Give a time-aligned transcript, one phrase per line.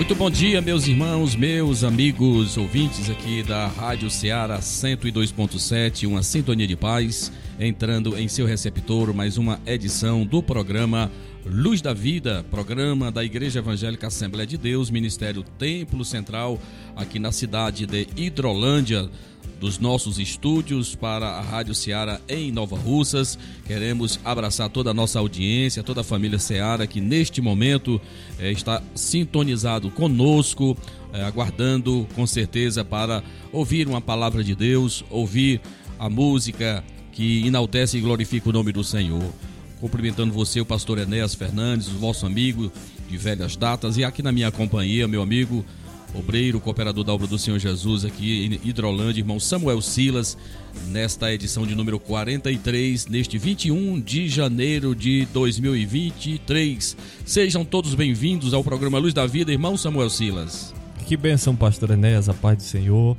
[0.00, 6.66] Muito bom dia, meus irmãos, meus amigos, ouvintes aqui da Rádio Ceará 102.7, uma sintonia
[6.66, 11.12] de paz, entrando em seu receptor mais uma edição do programa
[11.44, 16.58] Luz da Vida, programa da Igreja Evangélica Assembleia de Deus, Ministério Templo Central,
[16.96, 19.06] aqui na cidade de Hidrolândia,
[19.60, 23.38] dos nossos estúdios para a Rádio Ceará em Nova Russas.
[23.66, 28.00] Queremos abraçar toda a nossa audiência, toda a família Ceará que neste momento
[28.38, 30.74] eh, está sintonizado conosco,
[31.12, 33.22] eh, aguardando com certeza para
[33.52, 35.60] ouvir uma palavra de Deus, ouvir
[35.98, 39.30] a música que enaltece e glorifica o nome do Senhor.
[39.78, 42.72] Cumprimentando você, o pastor Enéas Fernandes, o vosso amigo
[43.10, 45.64] de velhas datas, e aqui na minha companhia, meu amigo
[46.14, 50.36] obreiro, cooperador da obra do Senhor Jesus aqui em Hidrolândia, irmão Samuel Silas,
[50.88, 56.96] nesta edição de número 43, neste 21 de janeiro de 2023.
[57.24, 60.74] Sejam todos bem-vindos ao programa Luz da Vida, irmão Samuel Silas.
[61.06, 63.16] Que benção, pastor Enéas, a paz do Senhor.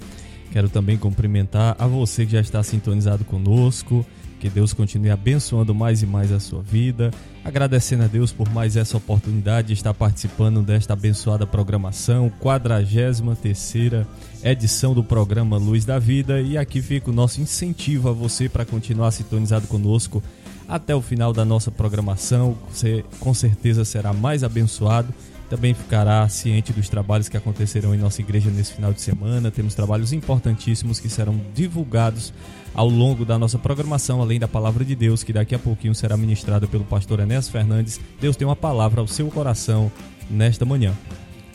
[0.51, 4.05] Quero também cumprimentar a você que já está sintonizado conosco.
[4.41, 7.11] Que Deus continue abençoando mais e mais a sua vida.
[7.45, 13.21] Agradecendo a Deus por mais essa oportunidade de estar participando desta abençoada programação, 43
[14.43, 16.41] edição do programa Luz da Vida.
[16.41, 20.23] E aqui fica o nosso incentivo a você para continuar sintonizado conosco
[20.67, 22.57] até o final da nossa programação.
[22.73, 25.13] Você com certeza será mais abençoado
[25.51, 29.51] também ficará ciente dos trabalhos que acontecerão em nossa igreja nesse final de semana.
[29.51, 32.33] Temos trabalhos importantíssimos que serão divulgados
[32.73, 36.15] ao longo da nossa programação, além da palavra de Deus, que daqui a pouquinho será
[36.15, 37.99] ministrada pelo pastor Enéas Fernandes.
[38.21, 39.91] Deus tem uma palavra ao seu coração
[40.29, 40.93] nesta manhã.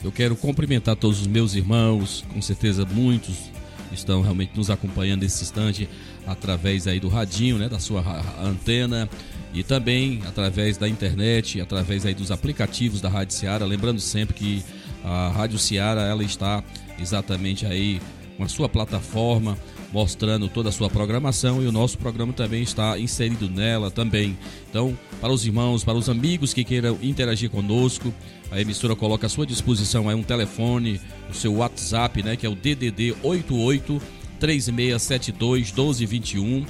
[0.03, 3.49] Eu quero cumprimentar todos os meus irmãos, com certeza muitos
[3.91, 5.89] estão realmente nos acompanhando nesse instante
[6.27, 8.03] através aí do radinho, né, da sua
[8.43, 9.09] antena
[9.57, 13.65] e também através da internet, através aí dos aplicativos da Rádio Ceará.
[13.65, 14.63] Lembrando sempre que
[15.03, 16.63] a Rádio Ceará ela está
[16.99, 17.99] exatamente aí
[18.37, 19.57] com a sua plataforma
[19.91, 24.37] mostrando toda a sua programação e o nosso programa também está inserido nela também.
[24.69, 28.13] Então, para os irmãos, para os amigos que queiram interagir conosco,
[28.51, 32.49] a emissora coloca à sua disposição aí um telefone, o seu WhatsApp, né, que é
[32.49, 34.01] o DDD 88
[34.39, 36.65] 3672 1221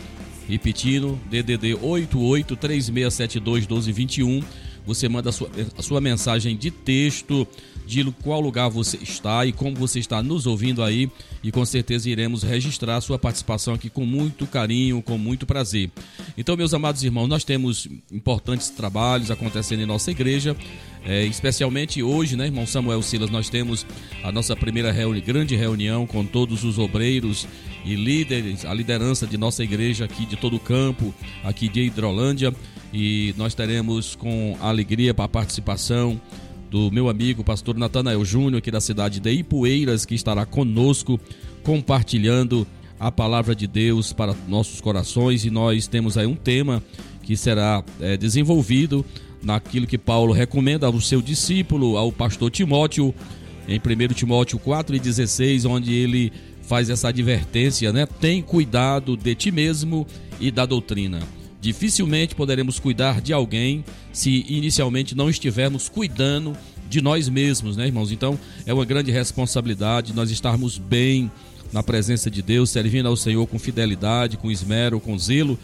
[0.48, 4.44] Repetindo, DDD 8836721221.
[4.86, 7.46] Você manda a sua, a sua mensagem de texto,
[7.88, 11.10] de qual lugar você está e como você está nos ouvindo aí.
[11.42, 15.90] E com certeza iremos registrar sua participação aqui com muito carinho, com muito prazer.
[16.38, 20.56] Então, meus amados irmãos, nós temos importantes trabalhos acontecendo em nossa igreja.
[21.06, 23.86] É, especialmente hoje, né, irmão Samuel Silas, nós temos
[24.22, 27.48] a nossa primeira reuni grande reunião com todos os obreiros
[27.86, 31.14] e líderes, a liderança de nossa igreja aqui de todo o campo,
[31.46, 32.54] aqui de Hidrolândia.
[32.94, 36.20] E nós teremos com alegria para a participação
[36.70, 41.20] do meu amigo pastor Natanael Júnior, aqui da cidade de Ipueiras, que estará conosco
[41.64, 42.68] compartilhando
[43.00, 45.46] a palavra de Deus para nossos corações.
[45.46, 46.84] E nós temos aí um tema
[47.24, 49.06] que será é, desenvolvido
[49.42, 53.14] naquilo que Paulo recomenda ao seu discípulo, ao pastor Timóteo,
[53.68, 58.06] em 1 Timóteo 4,16, onde ele faz essa advertência, né?
[58.06, 60.06] Tem cuidado de ti mesmo
[60.40, 61.20] e da doutrina.
[61.68, 63.84] Dificilmente poderemos cuidar de alguém
[64.14, 66.56] se inicialmente não estivermos cuidando
[66.90, 68.10] de nós mesmos, né, irmãos?
[68.10, 71.30] Então, é uma grande responsabilidade nós estarmos bem
[71.74, 75.60] na presença de Deus, servindo ao Senhor com fidelidade, com esmero, com zelo,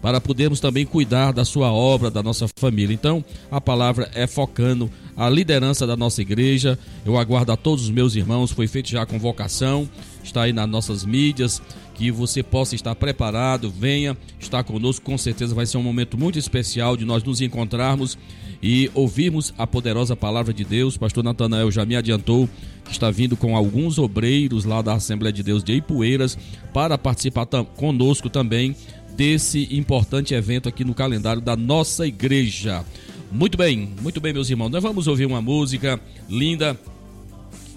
[0.00, 2.94] para podermos também cuidar da sua obra, da nossa família.
[2.94, 6.78] Então, a palavra é focando a liderança da nossa igreja.
[7.04, 9.88] Eu aguardo a todos os meus irmãos, foi feita já a convocação,
[10.24, 11.60] está aí nas nossas mídias,
[11.94, 16.38] que você possa estar preparado, venha estar conosco, com certeza vai ser um momento muito
[16.38, 18.16] especial de nós nos encontrarmos
[18.62, 20.96] e ouvirmos a poderosa palavra de Deus.
[20.96, 22.48] Pastor Natanael já me adiantou
[22.84, 26.38] que está vindo com alguns obreiros lá da Assembleia de Deus de Ipueiras
[26.72, 28.74] para participar conosco também
[29.20, 32.82] desse importante evento aqui no calendário da nossa igreja.
[33.30, 34.70] Muito bem, muito bem, meus irmãos.
[34.70, 36.74] Nós vamos ouvir uma música linda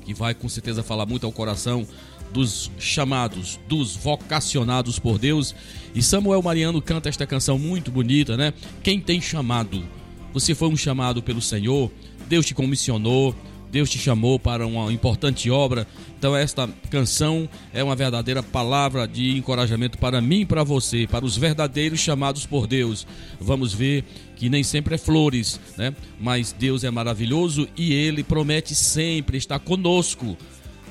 [0.05, 1.85] que vai com certeza falar muito ao coração
[2.31, 5.53] dos chamados, dos vocacionados por Deus.
[5.93, 8.53] E Samuel Mariano canta esta canção muito bonita, né?
[8.81, 9.83] Quem tem chamado?
[10.31, 11.91] Você foi um chamado pelo Senhor,
[12.29, 13.35] Deus te comissionou,
[13.73, 15.87] Deus te chamou para uma importante obra.
[16.15, 21.25] Então esta canção é uma verdadeira palavra de encorajamento para mim e para você, para
[21.25, 23.07] os verdadeiros chamados por Deus.
[23.41, 24.03] Vamos ver
[24.35, 25.91] que nem sempre é flores, né?
[26.21, 30.37] Mas Deus é maravilhoso e ele promete sempre estar conosco.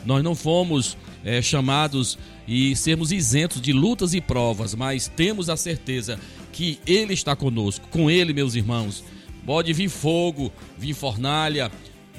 [0.04, 2.18] Nós não fomos é, chamados
[2.48, 6.18] e sermos isentos de lutas e provas, mas temos a certeza
[6.52, 7.86] que Ele está conosco.
[7.92, 9.04] Com Ele, meus irmãos,
[9.46, 11.70] pode vir fogo, vir fornalha,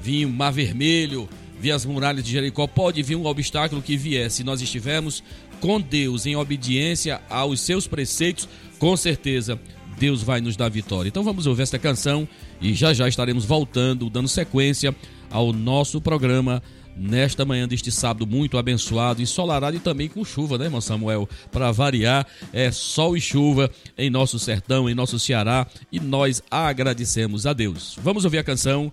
[0.03, 4.29] vir mar vermelho, vir as muralhas de Jericó, pode vir um obstáculo que vier.
[4.29, 5.23] Se nós estivermos
[5.61, 9.57] com Deus em obediência aos seus preceitos, com certeza
[9.97, 11.07] Deus vai nos dar vitória.
[11.07, 12.27] Então vamos ouvir esta canção
[12.59, 14.93] e já já estaremos voltando, dando sequência
[15.31, 16.61] ao nosso programa
[16.95, 21.27] nesta manhã deste sábado muito abençoado, ensolarado e também com chuva, né, irmão Samuel?
[21.51, 27.47] Para variar, é sol e chuva em nosso sertão, em nosso Ceará, e nós agradecemos
[27.47, 27.97] a Deus.
[28.03, 28.91] Vamos ouvir a canção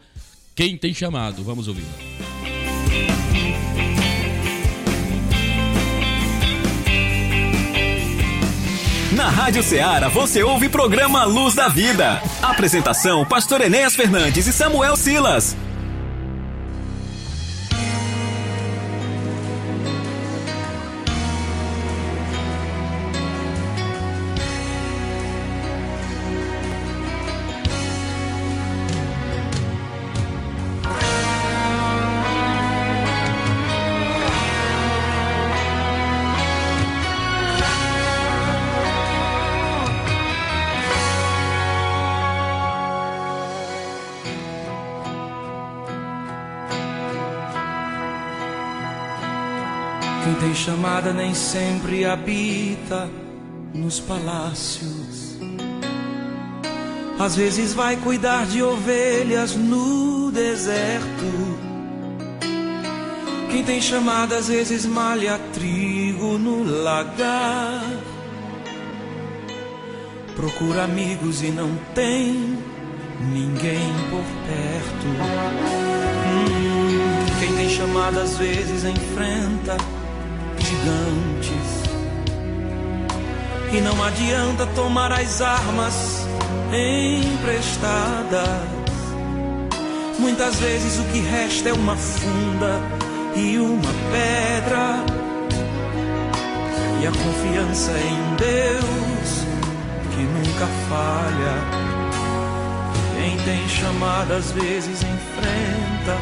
[0.61, 1.43] Quem Tem Chamado.
[1.43, 1.87] Vamos ouvir.
[9.17, 12.23] Na Rádio Ceará você ouve o programa Luz da Vida.
[12.43, 15.57] Apresentação: Pastor Enéas Fernandes e Samuel Silas.
[50.71, 53.11] Chamada nem sempre habita
[53.75, 55.37] nos palácios.
[57.19, 61.59] Às vezes vai cuidar de ovelhas no deserto.
[63.51, 67.83] Quem tem chamada às vezes malha trigo no lagar.
[70.37, 72.57] Procura amigos e não tem
[73.33, 75.07] ninguém por perto.
[76.31, 79.77] Hum, quem tem chamada às vezes enfrenta
[80.71, 81.71] gigantes.
[83.73, 86.27] E não adianta tomar as armas
[86.73, 88.71] emprestadas.
[90.19, 92.81] Muitas vezes o que resta é uma funda
[93.37, 95.05] e uma pedra.
[97.01, 99.45] E a confiança em Deus
[100.13, 101.55] que nunca falha.
[103.17, 106.17] Quem tem chamada às vezes enfrenta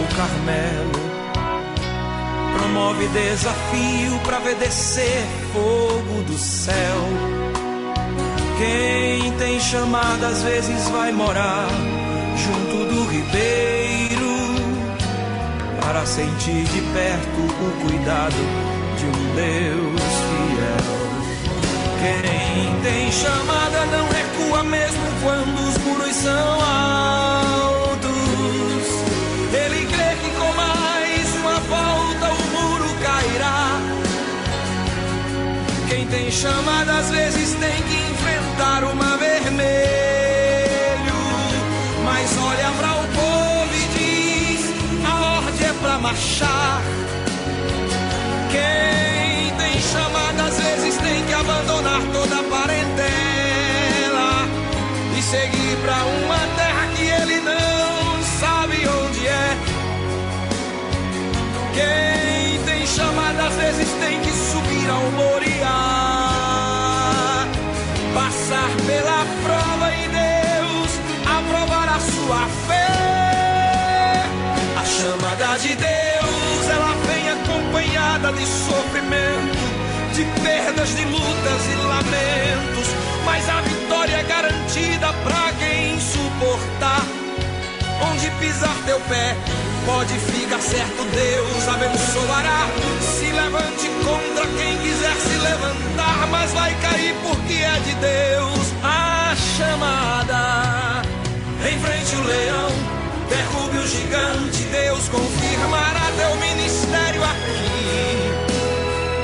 [0.00, 1.11] o Carmelo
[2.62, 7.02] promove desafio para ver descer fogo do céu.
[8.58, 11.66] Quem tem chamada às vezes vai morar
[12.36, 14.22] junto do ribeiro
[15.80, 18.36] para sentir de perto o cuidado
[18.98, 21.02] de um Deus fiel.
[22.00, 27.61] Quem tem chamada não recua mesmo quando os muros são altos.
[36.12, 39.64] Tem chamada às vezes tem que enfrentar o mar vermelho.
[42.04, 44.60] Mas olha para o povo e diz:
[45.10, 46.82] a ordem é pra marchar.
[48.50, 54.46] Quem tem chamada às vezes tem que abandonar toda a parentela
[55.16, 59.56] e seguir para uma terra que ele não sabe onde é.
[61.72, 65.41] Quem tem chamada às vezes tem que subir ao Moriá,
[72.22, 74.24] sua fé.
[74.76, 79.58] A chamada de Deus, ela vem acompanhada de sofrimento,
[80.14, 82.88] de perdas, de lutas e lamentos,
[83.24, 87.02] mas a vitória é garantida para quem suportar.
[88.10, 89.36] Onde pisar teu pé,
[89.84, 92.68] Pode ficar certo, Deus abençoará.
[93.00, 99.34] Se levante contra quem quiser se levantar, mas vai cair porque é de Deus a
[99.56, 101.02] chamada.
[101.64, 102.68] Enfrente o leão,
[103.28, 108.32] derrube o gigante, Deus confirmará teu ministério aqui.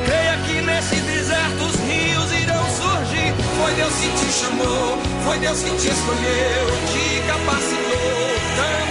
[0.07, 3.35] Creia que nesse deserto os rios irão surgir.
[3.61, 8.88] Foi Deus que te chamou, foi Deus que te escolheu, te capacitou,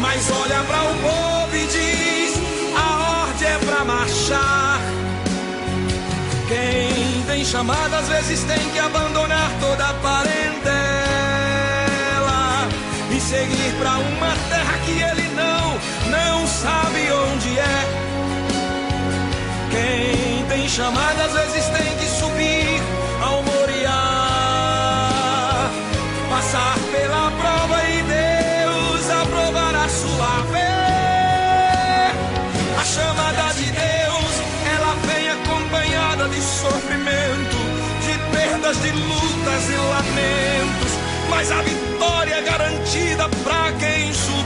[0.00, 2.34] Mas olha para o povo e diz:
[2.76, 4.80] a ordem é pra marchar.
[6.48, 10.88] Quem tem chamada às vezes tem que abandonar toda a parentela
[13.10, 15.78] e seguir pra uma terra que ele não,
[16.10, 18.08] não sabe onde é.
[19.70, 21.97] Quem tem chamada às vezes tem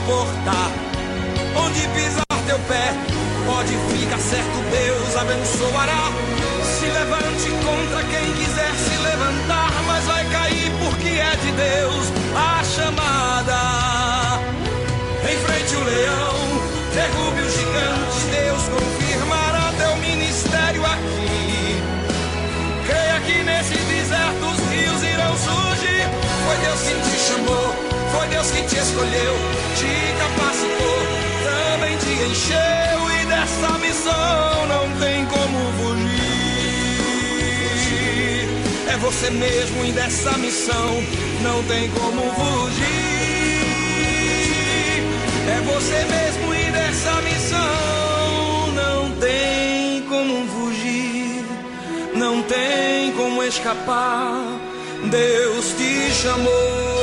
[0.05, 2.93] Onde pisar teu pé,
[3.45, 6.11] pode ficar certo, Deus abençoará.
[6.61, 12.63] Se levante contra quem quiser se levantar, mas vai cair porque é de Deus a
[12.65, 14.41] chamada.
[15.23, 16.35] Enfrente o leão,
[16.93, 21.81] derrube os gigantes, Deus confirmará teu ministério aqui.
[22.85, 26.09] Creia que nesse deserto os rios irão surgir.
[26.45, 27.92] Foi Deus quem te chamou,
[28.23, 29.35] foi Deus quem te escolheu,
[29.75, 30.99] te capacitou,
[31.43, 36.07] também te encheu e dessa missão não tem como fugir.
[38.87, 41.03] É você mesmo e dessa missão
[41.41, 42.83] não tem como fugir.
[45.49, 51.45] É você mesmo e dessa missão não tem como fugir,
[52.15, 54.61] não tem como escapar.
[55.09, 57.02] Deus te chamou,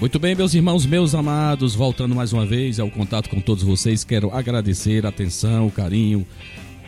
[0.00, 4.02] Muito bem, meus irmãos, meus amados, voltando mais uma vez ao contato com todos vocês,
[4.02, 6.26] quero agradecer a atenção, o carinho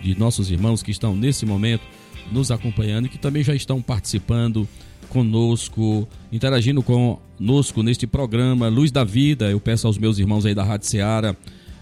[0.03, 1.83] de nossos irmãos que estão nesse momento
[2.33, 4.67] nos acompanhando e que também já estão participando
[5.11, 9.51] conosco, interagindo conosco neste programa Luz da Vida.
[9.51, 11.37] Eu peço aos meus irmãos aí da Rádio Seara,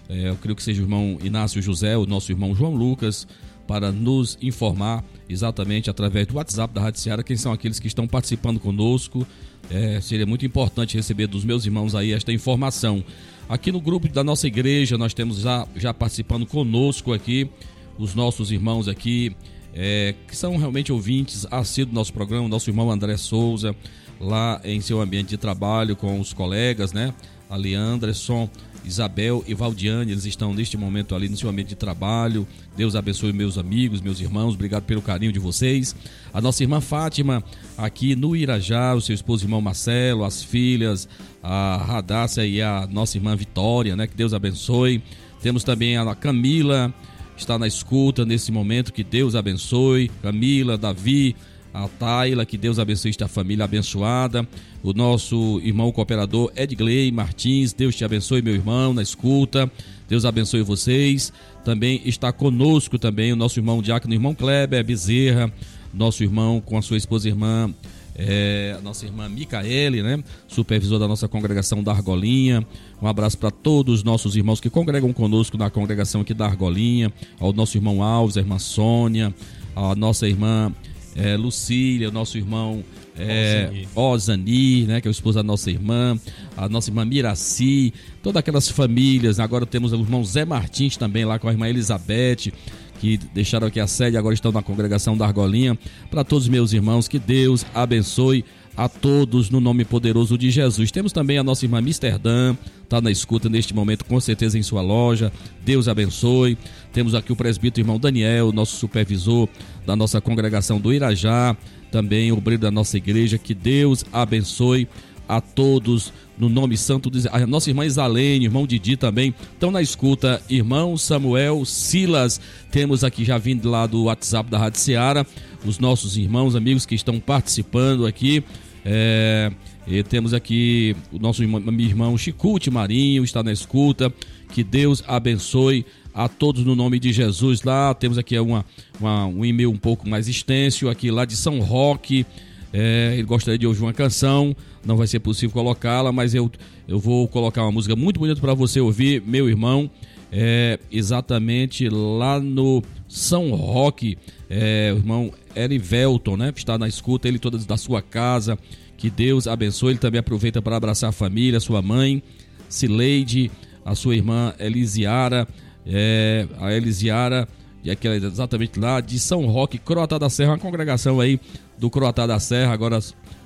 [0.09, 3.25] eh, eu creio que seja o irmão Inácio José, o nosso irmão João Lucas,
[3.65, 8.05] para nos informar exatamente através do WhatsApp da Rádio Seara quem são aqueles que estão
[8.05, 9.25] participando conosco.
[9.69, 13.03] É, seria muito importante receber dos meus irmãos aí esta informação.
[13.47, 17.49] Aqui no grupo da nossa igreja, nós temos já, já participando conosco aqui
[17.97, 19.35] os nossos irmãos aqui,
[19.73, 23.75] é, que são realmente ouvintes assíduos do nosso programa, nosso irmão André Souza,
[24.19, 27.13] lá em seu ambiente de trabalho com os colegas, né?
[27.49, 28.49] Ali Anderson,
[28.83, 32.47] Isabel e Valdiane, eles estão neste momento ali no seu ambiente de trabalho.
[32.75, 35.95] Deus abençoe meus amigos, meus irmãos, obrigado pelo carinho de vocês.
[36.33, 37.43] A nossa irmã Fátima,
[37.77, 41.07] aqui no Irajá, o seu esposo irmão Marcelo, as filhas,
[41.43, 44.07] a Radácia e a nossa irmã Vitória, né?
[44.07, 45.01] Que Deus abençoe.
[45.41, 46.93] Temos também a Camila,
[47.35, 50.09] está na escuta nesse momento, que Deus abençoe.
[50.21, 51.35] Camila, Davi,
[51.73, 54.47] a Taila, que Deus abençoe esta família abençoada.
[54.83, 59.71] O nosso irmão cooperador Edgley Martins, Deus te abençoe, meu irmão, na escuta.
[60.07, 61.31] Deus abençoe vocês.
[61.63, 65.51] Também está conosco também o nosso irmão diácono, irmão Kleber Bezerra,
[65.93, 67.73] nosso irmão com a sua esposa e irmã
[68.15, 70.23] é, a nossa irmã Micaele, né?
[70.47, 72.65] Supervisor da nossa congregação da Argolinha.
[73.01, 77.11] Um abraço para todos os nossos irmãos que congregam conosco na congregação aqui da Argolinha.
[77.39, 79.33] Ao nosso irmão Alves, a irmã Sônia,
[79.75, 80.71] a nossa irmã
[81.15, 82.83] é, Lucília, o nosso irmão
[83.17, 86.19] é, Ozani, né, que é o esposo da nossa irmã,
[86.55, 89.39] a nossa irmã Miraci, todas aquelas famílias.
[89.39, 92.51] Agora temos o irmão Zé Martins também lá com a irmã Elizabeth,
[92.99, 95.77] que deixaram aqui a sede, agora estão na congregação da Argolinha.
[96.09, 100.91] Para todos os meus irmãos, que Deus abençoe a todos no nome poderoso de Jesus.
[100.91, 104.81] Temos também a nossa irmã Amsterdã, está na escuta neste momento, com certeza em sua
[104.81, 105.31] loja.
[105.63, 106.57] Deus abençoe.
[106.93, 109.47] Temos aqui o presbítero irmão Daniel, nosso supervisor
[109.85, 111.55] da nossa congregação do Irajá,
[111.91, 113.37] também o obreiro da nossa igreja.
[113.37, 114.87] Que Deus abençoe
[115.27, 119.81] a todos no nome santo de a nossa irmã Isalene, irmão Didi também estão na
[119.81, 125.25] escuta, irmão Samuel Silas, temos aqui já vindo lá do WhatsApp da Rádio Seara,
[125.65, 128.43] os nossos irmãos, amigos que estão participando aqui,
[128.83, 129.51] É,
[129.87, 134.11] e temos aqui o nosso irmão, meu irmão Chicute Marinho, está na escuta.
[134.51, 137.93] Que Deus abençoe a todos no nome de Jesus lá.
[137.93, 138.65] Temos aqui uma,
[138.99, 142.25] uma- um e-mail um pouco mais extenso, aqui lá de São Roque.
[142.73, 146.49] É, ele gostaria de ouvir uma canção, não vai ser possível colocá-la, mas eu,
[146.87, 149.91] eu vou colocar uma música muito bonita para você ouvir, meu irmão.
[150.31, 154.17] É, exatamente lá no São Roque,
[154.49, 156.53] é, o irmão Erivelton, né?
[156.55, 158.57] Está na escuta, ele toda da sua casa.
[158.97, 159.93] Que Deus abençoe.
[159.93, 162.21] Ele também aproveita para abraçar a família, sua mãe,
[162.69, 163.51] Cileide,
[163.83, 165.47] a sua irmã Elisiara,
[165.85, 167.47] é, a Elisiara,
[167.83, 171.39] e aquela exatamente lá de São Roque, Croatá da Serra, uma congregação aí
[171.77, 172.99] do Croatá da Serra, agora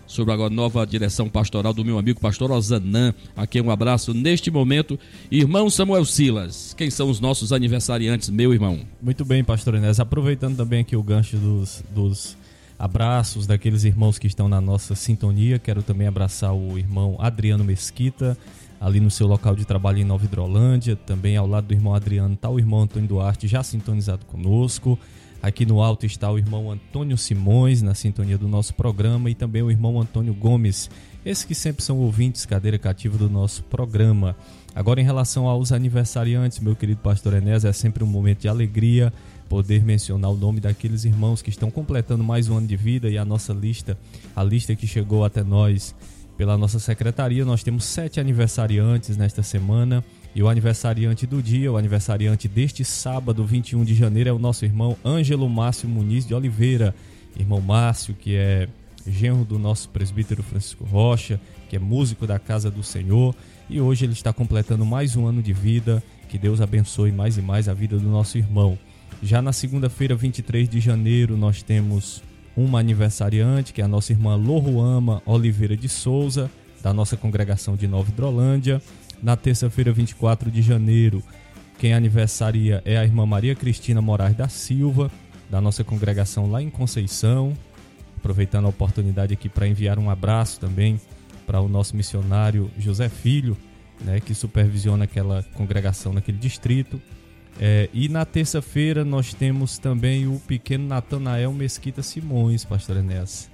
[0.07, 3.13] sobre a nova direção pastoral do meu amigo pastor Ozanã.
[3.35, 4.99] Aqui um abraço neste momento.
[5.31, 8.79] Irmão Samuel Silas, quem são os nossos aniversariantes, meu irmão?
[9.01, 9.99] Muito bem, pastor Inés.
[9.99, 12.37] Aproveitando também aqui o gancho dos, dos
[12.77, 18.37] abraços daqueles irmãos que estão na nossa sintonia, quero também abraçar o irmão Adriano Mesquita,
[18.79, 20.95] ali no seu local de trabalho em Nova Hidrolândia.
[20.95, 24.99] Também ao lado do irmão Adriano está o irmão Antônio Duarte, já sintonizado conosco.
[25.45, 29.61] Aqui no alto está o irmão Antônio Simões, na sintonia do nosso programa, e também
[29.61, 30.89] o irmão Antônio Gomes,
[31.23, 34.35] esses que sempre são ouvintes, cadeira cativa do nosso programa.
[34.73, 39.13] Agora, em relação aos aniversariantes, meu querido pastor Enés, é sempre um momento de alegria
[39.47, 43.15] poder mencionar o nome daqueles irmãos que estão completando mais um ano de vida e
[43.15, 43.95] a nossa lista,
[44.35, 45.93] a lista que chegou até nós
[46.35, 50.03] pela nossa secretaria, nós temos sete aniversariantes nesta semana.
[50.35, 54.65] E o aniversariante do dia, o aniversariante deste sábado, 21 de janeiro, é o nosso
[54.65, 56.93] irmão Ângelo Márcio Muniz de Oliveira.
[57.39, 58.67] Irmão Márcio, que é
[59.07, 61.39] genro do nosso presbítero Francisco Rocha,
[61.69, 63.33] que é músico da Casa do Senhor.
[63.69, 66.03] E hoje ele está completando mais um ano de vida.
[66.27, 68.77] Que Deus abençoe mais e mais a vida do nosso irmão.
[69.23, 72.21] Já na segunda-feira, 23 de janeiro, nós temos
[72.57, 76.51] uma aniversariante, que é a nossa irmã Loruama Oliveira de Souza,
[76.83, 78.81] da nossa congregação de Nova Hidrolândia.
[79.21, 81.23] Na terça-feira, 24 de janeiro,
[81.77, 85.11] quem aniversaria é a irmã Maria Cristina Moraes da Silva,
[85.49, 87.53] da nossa congregação lá em Conceição.
[88.17, 90.99] Aproveitando a oportunidade aqui para enviar um abraço também
[91.45, 93.55] para o nosso missionário José Filho,
[94.01, 96.99] né, que supervisiona aquela congregação naquele distrito.
[97.59, 103.49] É, e na terça-feira nós temos também o pequeno Natanael Mesquita Simões, pastor Enéas.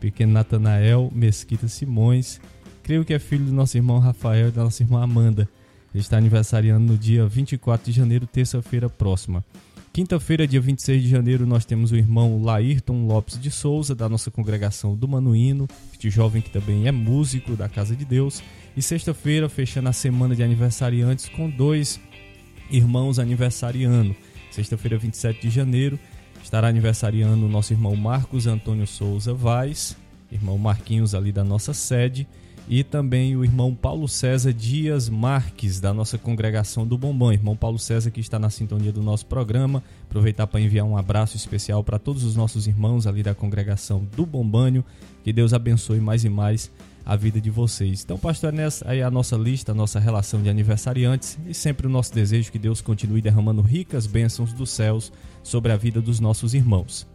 [0.00, 2.40] Pequeno Natanael Mesquita Simões,
[2.84, 5.48] creio que é filho do nosso irmão Rafael e da nossa irmã Amanda.
[5.92, 9.42] Ele está aniversariando no dia 24 de janeiro, terça-feira próxima.
[9.90, 14.30] Quinta-feira, dia 26 de janeiro, nós temos o irmão Laírton Lopes de Souza, da nossa
[14.30, 18.42] congregação do Manuíno, este jovem que também é músico da Casa de Deus.
[18.76, 21.98] E sexta-feira, fechando a semana de aniversariantes com dois
[22.70, 24.14] irmãos aniversariando.
[24.50, 25.98] Sexta-feira, 27 de janeiro,
[26.42, 29.96] estará aniversariando o nosso irmão Marcos Antônio Souza Vaz,
[30.30, 32.26] irmão Marquinhos ali da nossa sede,
[32.68, 37.32] e também o irmão Paulo César Dias Marques, da nossa congregação do Bombom.
[37.32, 39.82] Irmão Paulo César, que está na sintonia do nosso programa.
[40.08, 44.24] Aproveitar para enviar um abraço especial para todos os nossos irmãos ali da congregação do
[44.24, 44.84] Bombânio.
[45.22, 46.70] Que Deus abençoe mais e mais
[47.04, 48.02] a vida de vocês.
[48.02, 51.86] Então, pastor, nessa aí é a nossa lista, a nossa relação de aniversariantes e sempre
[51.86, 56.18] o nosso desejo que Deus continue derramando ricas bênçãos dos céus sobre a vida dos
[56.18, 57.13] nossos irmãos.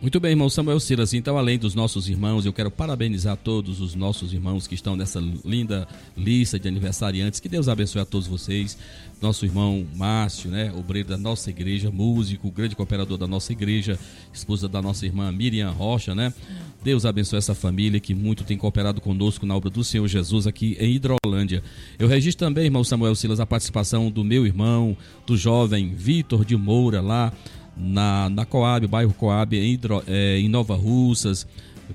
[0.00, 1.12] Muito bem, irmão Samuel Silas.
[1.12, 5.22] Então, além dos nossos irmãos, eu quero parabenizar todos os nossos irmãos que estão nessa
[5.44, 5.86] linda
[6.16, 7.38] lista de aniversariantes.
[7.38, 8.78] Que Deus abençoe a todos vocês.
[9.20, 13.98] Nosso irmão Márcio, né, obreiro da nossa igreja, músico, grande cooperador da nossa igreja,
[14.32, 16.32] esposa da nossa irmã Miriam Rocha, né?
[16.82, 20.78] Deus abençoe essa família que muito tem cooperado conosco na obra do Senhor Jesus aqui
[20.80, 21.62] em Hidrolândia.
[21.98, 26.56] Eu registro também, irmão Samuel Silas, a participação do meu irmão, do jovem Vitor de
[26.56, 27.30] Moura, lá
[27.80, 31.46] na, na Coab, bairro Coab, em, é, em Nova Russas.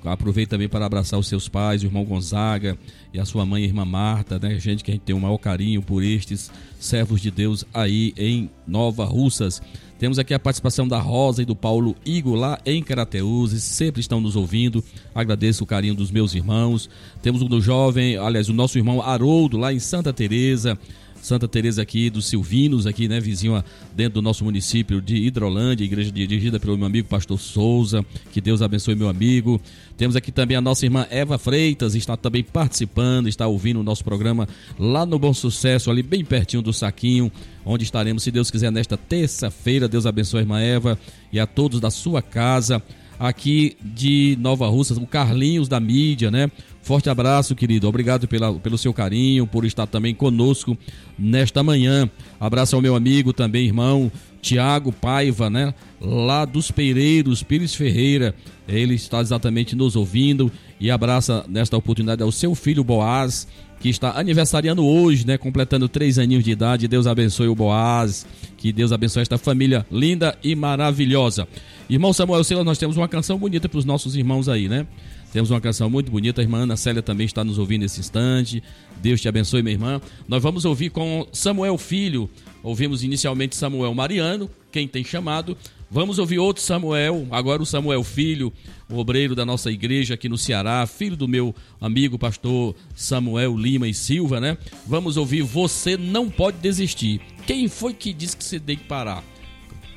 [0.04, 2.76] Aproveito também para abraçar os seus pais, o irmão Gonzaga
[3.14, 4.58] e a sua mãe, a irmã Marta, né?
[4.58, 8.50] Gente que a gente tem o maior carinho por estes servos de Deus aí em
[8.66, 9.62] Nova Russas.
[9.98, 14.20] Temos aqui a participação da Rosa e do Paulo Igor lá em Carateus, sempre estão
[14.20, 14.84] nos ouvindo.
[15.14, 16.90] Agradeço o carinho dos meus irmãos.
[17.22, 20.78] Temos o do jovem, aliás, o nosso irmão Haroldo lá em Santa Teresa.
[21.26, 23.60] Santa Teresa aqui dos Silvinos, aqui, né, vizinho
[23.96, 28.06] dentro do nosso município de Hidrolândia, igreja dirigida pelo meu amigo pastor Souza.
[28.30, 29.60] Que Deus abençoe meu amigo.
[29.96, 34.04] Temos aqui também a nossa irmã Eva Freitas, está também participando, está ouvindo o nosso
[34.04, 37.32] programa lá no Bom Sucesso, ali bem pertinho do Saquinho,
[37.64, 39.88] onde estaremos, se Deus quiser, nesta terça-feira.
[39.88, 40.96] Deus abençoe a irmã Eva
[41.32, 42.80] e a todos da sua casa.
[43.18, 46.50] Aqui de Nova Russas, o Carlinhos da mídia, né?
[46.82, 47.88] Forte abraço, querido.
[47.88, 50.78] Obrigado pela, pelo seu carinho, por estar também conosco
[51.18, 52.08] nesta manhã.
[52.38, 55.74] Abraço ao meu amigo também, irmão Tiago Paiva, né?
[56.00, 58.32] Lá dos Peireiros, Pires Ferreira.
[58.68, 63.48] Ele está exatamente nos ouvindo e abraça nesta oportunidade ao seu filho Boaz,
[63.86, 65.38] que está aniversariando hoje, né?
[65.38, 66.88] Completando três aninhos de idade.
[66.88, 68.26] Deus abençoe o Boaz.
[68.56, 71.46] Que Deus abençoe esta família linda e maravilhosa.
[71.88, 74.88] Irmão Samuel Silas, nós temos uma canção bonita para os nossos irmãos aí, né?
[75.32, 78.60] Temos uma canção muito bonita, a irmã Ana Célia também está nos ouvindo nesse instante.
[79.00, 80.00] Deus te abençoe, minha irmã.
[80.26, 82.28] Nós vamos ouvir com Samuel Filho.
[82.64, 85.56] Ouvimos inicialmente Samuel Mariano, quem tem chamado.
[85.90, 88.52] Vamos ouvir outro Samuel, agora o Samuel Filho,
[88.90, 93.86] o obreiro da nossa igreja aqui no Ceará, filho do meu amigo pastor Samuel Lima
[93.86, 94.58] e Silva, né?
[94.86, 97.20] Vamos ouvir Você Não Pode Desistir.
[97.46, 99.22] Quem foi que disse que você tem que parar?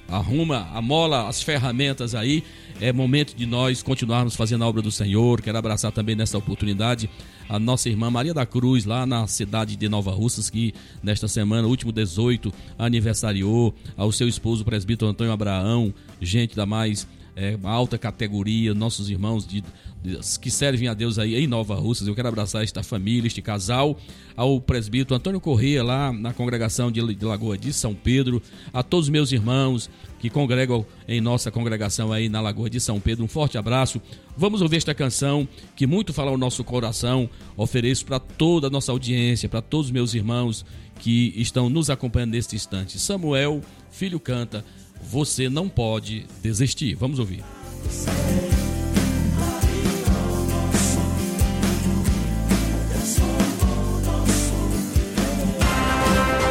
[0.09, 2.43] arruma, amola as ferramentas aí.
[2.81, 5.41] É momento de nós continuarmos fazendo a obra do Senhor.
[5.41, 7.09] Quero abraçar também nessa oportunidade
[7.49, 11.67] a nossa irmã Maria da Cruz, lá na cidade de Nova Russas, que nesta semana,
[11.67, 13.75] último 18, aniversariou.
[13.97, 17.05] Ao seu esposo, o presbítero Antônio Abraão, gente da mais
[17.39, 19.63] é, alta categoria, nossos irmãos de,
[20.03, 22.05] de, que servem a Deus aí em Nova Russas.
[22.05, 23.97] Eu quero abraçar esta família, este casal,
[24.35, 28.41] ao presbítero Antônio Corrêa, lá na congregação de, de Lagoa de São Pedro,
[28.73, 32.99] a todos os meus irmãos que congregam em nossa congregação aí na Lagoa de São
[32.99, 33.23] Pedro.
[33.23, 34.01] Um forte abraço.
[34.35, 35.47] Vamos ouvir esta canção
[35.77, 37.29] que muito fala ao nosso coração.
[37.55, 40.65] Ofereço para toda a nossa audiência, para todos os meus irmãos
[40.99, 42.99] que estão nos acompanhando neste instante.
[42.99, 44.65] Samuel, filho canta
[45.01, 46.95] você não pode desistir.
[46.95, 47.43] Vamos ouvir.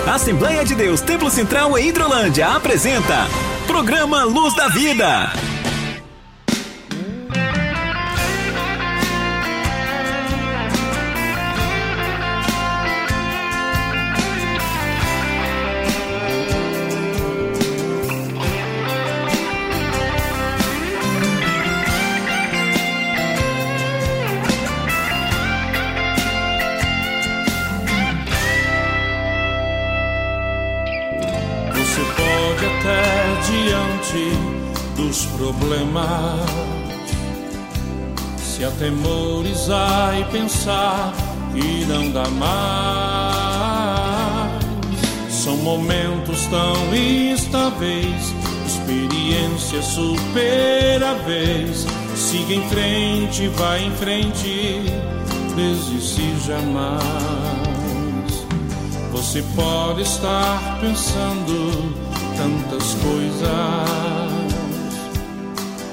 [0.06, 3.28] Assembleia de Deus Templo Central em Hidrolândia apresenta
[3.66, 5.30] Programa Luz da Vida.
[40.30, 41.12] Pensar
[41.52, 43.38] que não dá mais.
[45.30, 48.34] São momentos tão instáveis,
[48.66, 49.82] experiência
[51.14, 51.86] vez.
[52.14, 54.82] Siga em frente, vai em frente,
[55.56, 57.02] desistir jamais.
[59.12, 61.94] Você pode estar pensando
[62.36, 63.48] tantas coisas,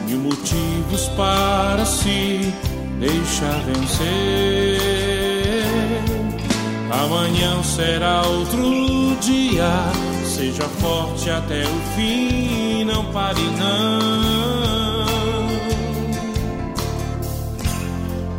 [0.07, 2.53] mil motivos para se
[3.05, 4.79] deixar vencer.
[6.89, 9.69] Amanhã será outro dia,
[10.23, 15.05] seja forte até o fim, não pare não.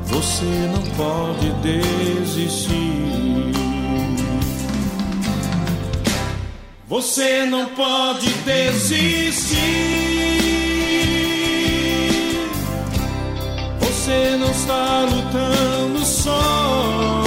[0.06, 2.72] Você não pode desistir.
[6.88, 9.56] Você não pode desistir.
[14.06, 17.24] Você não está lutando só.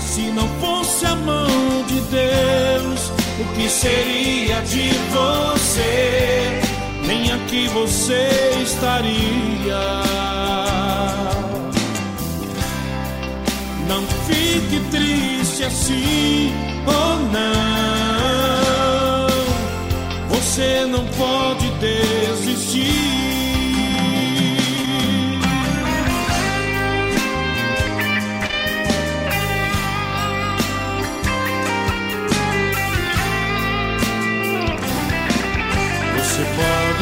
[0.00, 1.46] Se não fosse a mão
[1.86, 6.60] de Deus, o que seria de você?
[7.06, 8.28] Nem aqui você
[8.64, 9.78] estaria.
[13.86, 16.52] Não fique triste assim
[16.84, 18.74] ou não.
[20.30, 23.03] Você não pode desistir.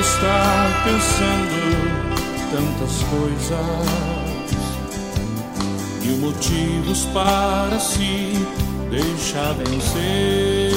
[0.03, 1.63] Estar pensando
[2.51, 3.87] tantas coisas
[6.03, 8.33] mil motivos para se
[8.91, 10.73] deixar vencer.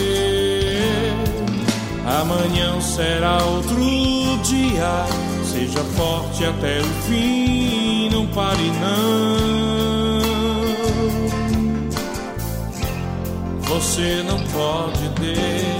[2.05, 5.07] Amanhã será outro dia,
[5.43, 10.15] seja forte até o fim, não pare não.
[13.61, 15.74] Você não pode desistir.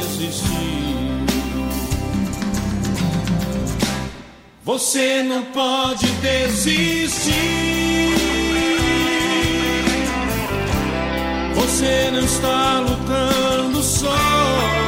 [4.66, 7.32] Você não pode desistir.
[11.54, 14.86] Você não está lutando só.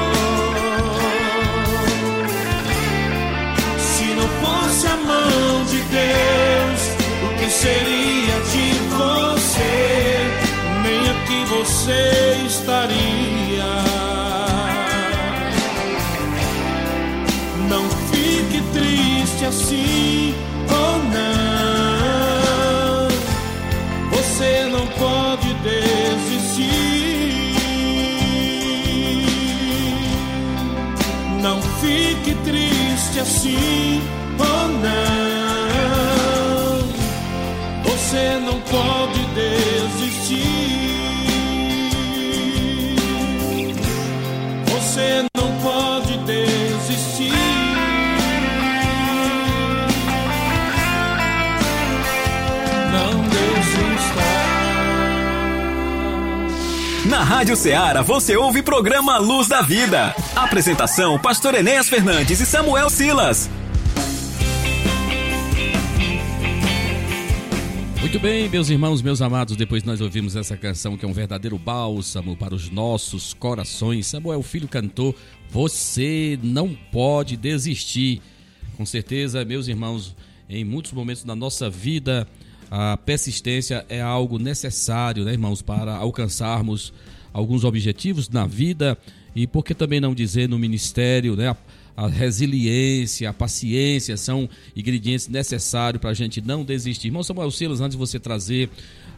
[5.89, 6.81] Deus,
[7.23, 10.17] o que seria de você?
[10.83, 13.71] Nem aqui você estaria.
[17.69, 19.06] Não fique triste
[19.45, 20.33] assim
[20.69, 22.27] ou não.
[24.11, 26.67] Você não pode desistir.
[31.41, 34.01] Não fique triste assim
[34.39, 35.17] ou não.
[37.83, 39.56] Você não pode desistir.
[57.27, 60.15] Rádio Ceará você ouve programa Luz da Vida.
[60.33, 63.49] Apresentação: Pastor Enéas Fernandes e Samuel Silas.
[67.99, 71.57] Muito bem, meus irmãos, meus amados, depois nós ouvimos essa canção que é um verdadeiro
[71.57, 74.07] bálsamo para os nossos corações.
[74.07, 75.13] Samuel Filho cantou
[75.49, 78.21] Você não pode desistir.
[78.77, 80.15] Com certeza, meus irmãos,
[80.49, 82.25] em muitos momentos da nossa vida,
[82.71, 86.93] a persistência é algo necessário, né, irmãos, para alcançarmos
[87.37, 88.97] alguns objetivos na vida
[89.35, 91.55] e por que também não dizer no ministério, né?
[91.95, 97.07] A, resiliência, a paciência são ingredientes necessários para a gente não desistir.
[97.07, 98.69] Irmão Samuel Silas, antes de você trazer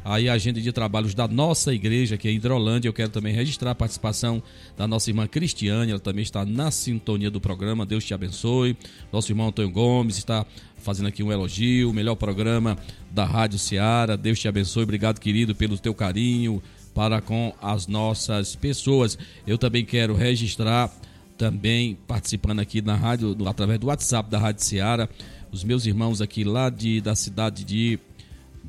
[0.04, 3.72] aí a agenda de trabalhos da nossa igreja, que é Hidrolândia, eu quero também registrar
[3.72, 4.44] a participação
[4.78, 8.78] da nossa irmã Cristiane, ela também está na sintonia do programa, Deus te abençoe.
[9.12, 10.46] Nosso irmão Antônio Gomes está
[10.78, 12.78] fazendo aqui um elogio, o melhor programa
[13.12, 16.62] da Rádio Ceará, Deus te abençoe, obrigado querido pelo teu carinho
[17.00, 19.18] para com as nossas pessoas.
[19.48, 20.92] Eu também quero registrar
[21.38, 25.08] também participando aqui na rádio, através do WhatsApp da Rádio Ceará,
[25.50, 27.98] os meus irmãos aqui lá de, da cidade de,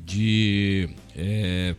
[0.05, 1.75] de é,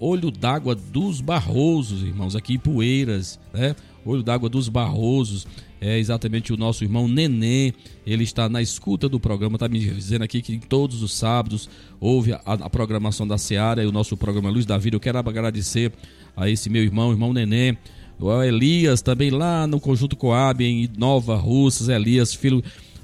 [0.00, 3.76] Olho d'Água dos Barrosos, irmãos, aqui em Poeiras, né?
[4.06, 5.46] Olho d'Água dos Barrosos,
[5.80, 7.72] é exatamente o nosso irmão Nenê,
[8.06, 11.68] ele está na escuta do programa, está me dizendo aqui que todos os sábados
[12.00, 14.96] houve a, a programação da Seara e o nosso programa Luz da Vida.
[14.96, 15.92] Eu quero agradecer
[16.36, 17.76] a esse meu irmão, irmão Nenê,
[18.18, 22.62] o Elias, também lá no Conjunto Coab, em Nova Russas, Elias, filho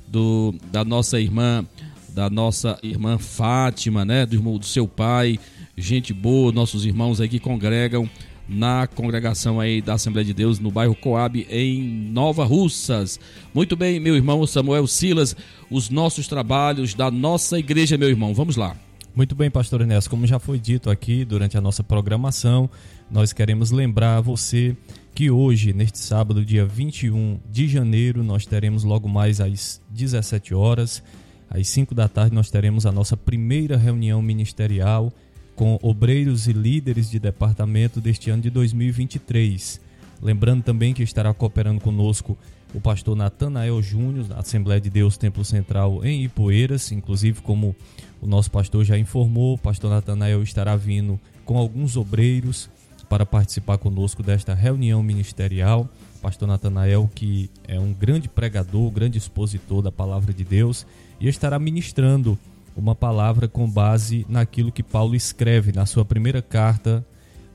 [0.08, 1.64] do, da nossa irmã,
[2.08, 4.26] da nossa irmã Fátima, né?
[4.26, 5.38] Do irmão do seu pai,
[5.76, 8.08] gente boa, nossos irmãos aí que congregam
[8.48, 13.18] na congregação aí da Assembleia de Deus no bairro Coab em Nova Russas.
[13.52, 15.37] Muito bem, meu irmão Samuel Silas,
[15.70, 18.35] os nossos trabalhos da nossa igreja, meu irmão.
[18.35, 18.76] Vamos lá.
[19.14, 22.68] Muito bem, pastor Inés, como já foi dito aqui durante a nossa programação,
[23.09, 24.76] nós queremos lembrar você
[25.14, 31.00] que hoje, neste sábado, dia 21 de janeiro, nós teremos logo mais às 17 horas,
[31.48, 35.12] às 5 da tarde, nós teremos a nossa primeira reunião ministerial
[35.54, 39.80] com obreiros e líderes de departamento deste ano de 2023.
[40.22, 42.36] Lembrando também que estará cooperando conosco
[42.74, 47.74] o pastor Natanael Júnior, da Assembleia de Deus Templo Central em Ipueiras, inclusive como
[48.20, 52.68] o nosso pastor já informou, o pastor Natanael estará vindo com alguns obreiros
[53.08, 55.88] para participar conosco desta reunião ministerial.
[56.20, 60.86] Pastor Natanael, que é um grande pregador, grande expositor da palavra de Deus,
[61.20, 62.38] e estará ministrando
[62.76, 67.04] uma palavra com base naquilo que Paulo escreve na sua primeira carta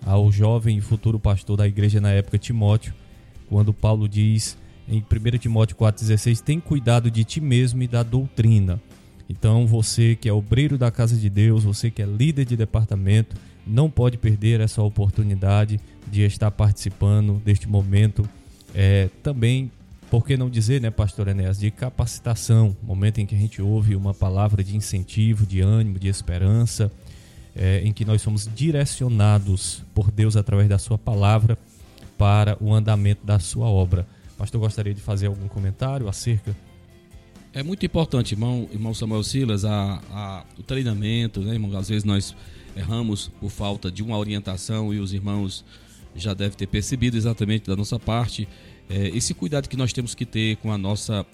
[0.06, 2.94] ao jovem e futuro pastor da igreja na época, Timóteo,
[3.48, 8.82] quando Paulo diz em 1 Timóteo 4,16: Tem cuidado de ti mesmo e da doutrina.
[9.30, 13.36] Então, você que é obreiro da casa de Deus, você que é líder de departamento,
[13.66, 18.28] não pode perder essa oportunidade de estar participando deste momento.
[18.74, 19.72] É, também,
[20.10, 23.96] por que não dizer, né, Pastor Enéas, de capacitação, momento em que a gente ouve
[23.96, 26.92] uma palavra de incentivo, de ânimo, de esperança,
[27.56, 31.58] é, em que nós somos direcionados por Deus através da Sua palavra
[32.18, 34.08] para o andamento da Sua obra.
[34.38, 36.56] Pastor, gostaria de fazer algum comentário acerca
[37.54, 41.76] É muito importante, irmão, irmão Samuel Silas, a, a- o treinamento, né, irmão?
[41.78, 42.36] Às vezes nós
[42.76, 45.66] erramos por falta de uma orientação e os irmãos
[46.16, 48.48] já devem ter percebido exatamente da nossa parte
[48.90, 51.26] é, esse cuidado que nós temos que ter com a nossa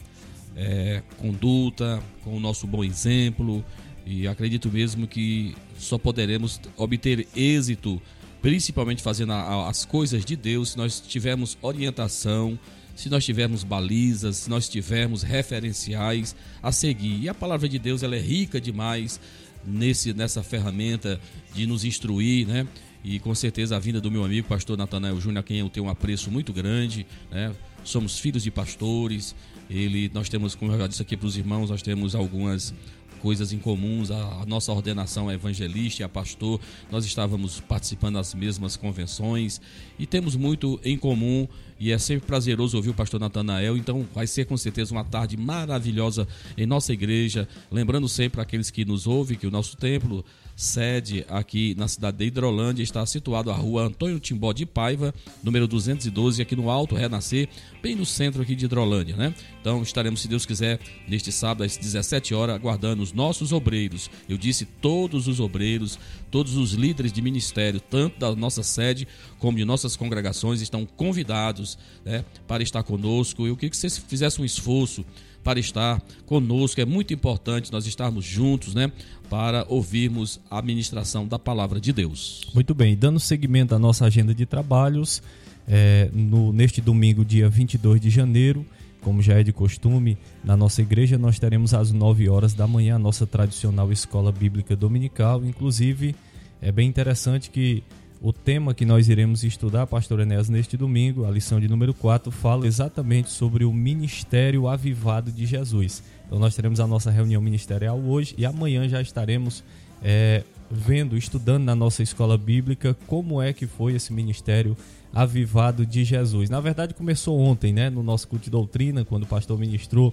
[0.55, 3.63] é, conduta, com o nosso bom exemplo
[4.05, 8.01] e acredito mesmo que só poderemos obter êxito,
[8.41, 12.57] principalmente fazendo a- as coisas de Deus, se nós tivermos orientação,
[12.95, 17.19] se nós tivermos balizas, se nós tivermos referenciais a seguir.
[17.23, 19.19] E a palavra de Deus ela é rica demais
[19.65, 21.19] nesse nessa ferramenta
[21.53, 22.67] de nos instruir, né?
[23.07, 25.85] E com certeza a vinda do meu amigo pastor Natanael Júnior, a quem eu tenho
[25.85, 27.53] um apreço muito grande, né?
[27.83, 29.35] Somos filhos de pastores.
[29.69, 32.73] Ele nós temos, como eu já disse aqui para os irmãos, nós temos algumas
[33.21, 34.09] coisas em comuns.
[34.09, 36.59] A, a nossa ordenação é evangelista e a pastor.
[36.91, 39.61] Nós estávamos participando das mesmas convenções
[39.99, 41.47] e temos muito em comum.
[41.79, 43.77] E é sempre prazeroso ouvir o pastor Natanael.
[43.77, 47.47] Então, vai ser com certeza uma tarde maravilhosa em nossa igreja.
[47.69, 52.25] Lembrando sempre aqueles que nos ouvem que o nosso templo sede aqui na cidade de
[52.25, 55.13] Hidrolândia, está situado a rua Antônio Timbó de Paiva,
[55.43, 57.49] número 212, aqui no Alto Renascer,
[57.81, 59.33] bem no centro aqui de Hidrolândia, né?
[59.59, 64.09] Então estaremos, se Deus quiser, neste sábado às 17 horas, aguardando os nossos obreiros.
[64.29, 65.99] Eu disse todos os obreiros,
[66.31, 69.07] todos os líderes de ministério, tanto da nossa sede
[69.39, 73.45] como de nossas congregações, estão convidados né, para estar conosco.
[73.45, 75.05] Eu queria que vocês fizessem um esforço
[75.45, 76.81] para estar conosco.
[76.81, 78.91] É muito importante nós estarmos juntos, né?
[79.29, 82.41] Para ouvirmos a ministração da palavra de Deus.
[82.53, 85.21] Muito bem, dando seguimento à nossa agenda de trabalhos,
[85.67, 88.65] é, no, neste domingo, dia 22 de janeiro,
[89.01, 92.95] como já é de costume, na nossa igreja nós teremos às 9 horas da manhã
[92.95, 95.45] a nossa tradicional escola bíblica dominical.
[95.45, 96.15] Inclusive,
[96.59, 97.83] é bem interessante que
[98.25, 102.31] o tema que nós iremos estudar, Pastor Enéas, neste domingo, a lição de número 4,
[102.31, 106.01] fala exatamente sobre o ministério avivado de Jesus.
[106.25, 109.63] Então, nós teremos a nossa reunião ministerial hoje e amanhã já estaremos
[110.01, 114.75] é, vendo, estudando na nossa escola bíblica como é que foi esse ministério
[115.13, 116.49] avivado de Jesus.
[116.49, 120.11] Na verdade, começou ontem, né, no nosso culto de doutrina, quando o pastor ministrou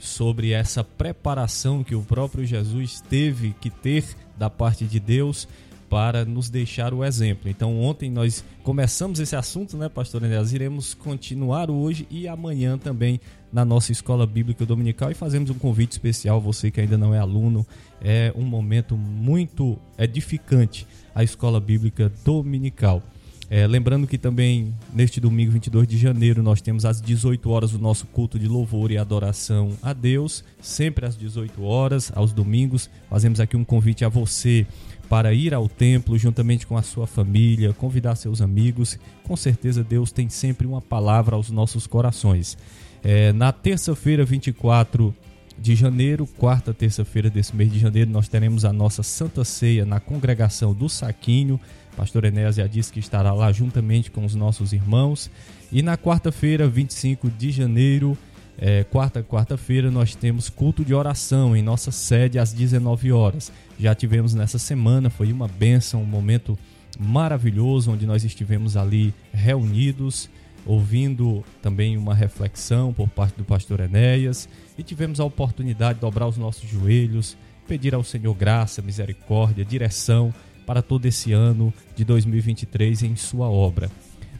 [0.00, 4.04] sobre essa preparação que o próprio Jesus teve que ter
[4.36, 5.46] da parte de Deus
[5.92, 7.50] para nos deixar o exemplo.
[7.50, 10.50] Então, ontem nós começamos esse assunto, né, pastor Enéas?
[10.54, 13.20] Iremos continuar hoje e amanhã também
[13.52, 17.18] na nossa escola bíblica dominical e fazemos um convite especial você que ainda não é
[17.18, 17.66] aluno.
[18.00, 23.02] É um momento muito edificante a escola bíblica dominical.
[23.50, 27.78] É, lembrando que também neste domingo 22 de janeiro nós temos às 18 horas o
[27.78, 32.88] nosso culto de louvor e adoração a Deus, sempre às 18 horas, aos domingos.
[33.10, 34.66] Fazemos aqui um convite a você
[35.12, 38.98] para ir ao templo juntamente com a sua família, convidar seus amigos.
[39.24, 42.56] Com certeza Deus tem sempre uma palavra aos nossos corações.
[43.04, 45.14] É, na terça-feira, 24
[45.58, 50.00] de janeiro, quarta terça-feira desse mês de janeiro, nós teremos a nossa Santa Ceia na
[50.00, 51.60] congregação do Saquinho.
[51.94, 55.30] Pastor Enéas já disse que estará lá juntamente com os nossos irmãos.
[55.70, 58.16] E na quarta-feira, 25 de janeiro,
[58.64, 63.50] é, quarta quarta-feira nós temos culto de oração em nossa sede às 19 horas.
[63.76, 66.56] Já tivemos nessa semana, foi uma benção, um momento
[66.96, 70.30] maravilhoso onde nós estivemos ali reunidos,
[70.64, 74.48] ouvindo também uma reflexão por parte do pastor Enéas
[74.78, 80.32] e tivemos a oportunidade de dobrar os nossos joelhos, pedir ao Senhor graça, misericórdia, direção
[80.64, 83.90] para todo esse ano de 2023 em sua obra.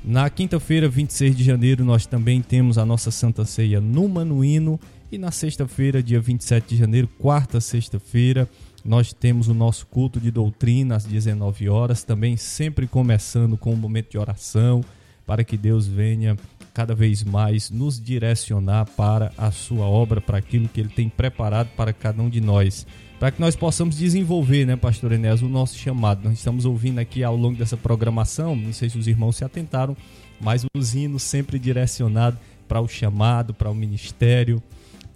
[0.05, 4.79] Na quinta-feira, 26 de janeiro, nós também temos a nossa Santa Ceia no Manuíno.
[5.13, 8.49] E na sexta-feira, dia 27 de janeiro, quarta sexta-feira,
[8.85, 13.77] nós temos o nosso culto de doutrina às 19 horas, também sempre começando com um
[13.77, 14.83] momento de oração,
[15.25, 16.37] para que Deus venha
[16.75, 21.69] cada vez mais nos direcionar para a sua obra, para aquilo que Ele tem preparado
[21.77, 22.87] para cada um de nós
[23.23, 26.25] para que nós possamos desenvolver, né, pastor Enéas, o nosso chamado.
[26.25, 29.97] Nós estamos ouvindo aqui ao longo dessa programação, não sei se os irmãos se atentaram,
[30.41, 34.61] mas os hinos sempre direcionados para o chamado, para o ministério,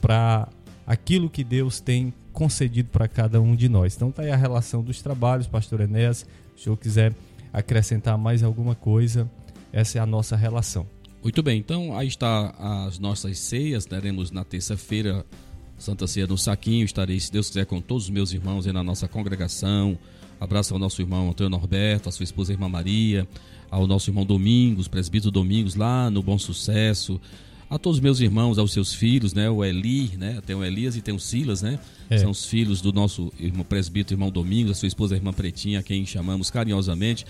[0.01, 0.49] para
[0.87, 3.97] aquilo que Deus tem concedido para cada um de nós.
[3.97, 6.19] Então tá aí a relação dos trabalhos, pastor Enéas.
[6.55, 7.13] Se o senhor quiser
[7.53, 9.29] acrescentar mais alguma coisa,
[9.73, 10.87] essa é a nossa relação.
[11.25, 12.55] Muito bem, então aí está
[12.87, 15.27] as nossas ceias, teremos na terça-feira
[15.79, 16.85] Santa Ceia no Saquinho.
[16.85, 19.99] Estarei, se Deus quiser, com todos os meus irmãos aí na nossa congregação.
[20.41, 23.27] Abraço ao nosso irmão Antônio Norberto, à sua esposa Irmã Maria,
[23.71, 27.21] ao nosso irmão Domingos, presbítero Domingos, lá no Bom Sucesso.
[27.69, 29.51] A todos os meus irmãos, aos seus filhos, né?
[29.51, 30.41] O Eli, né?
[30.47, 31.81] Tem o Elias e tem o Silas, né?
[32.09, 32.19] É.
[32.19, 35.81] São os filhos do nosso irmão presbítero, irmão Domingos, a sua esposa, a irmã Pretinha,
[35.81, 37.27] a quem chamamos carinhosamente.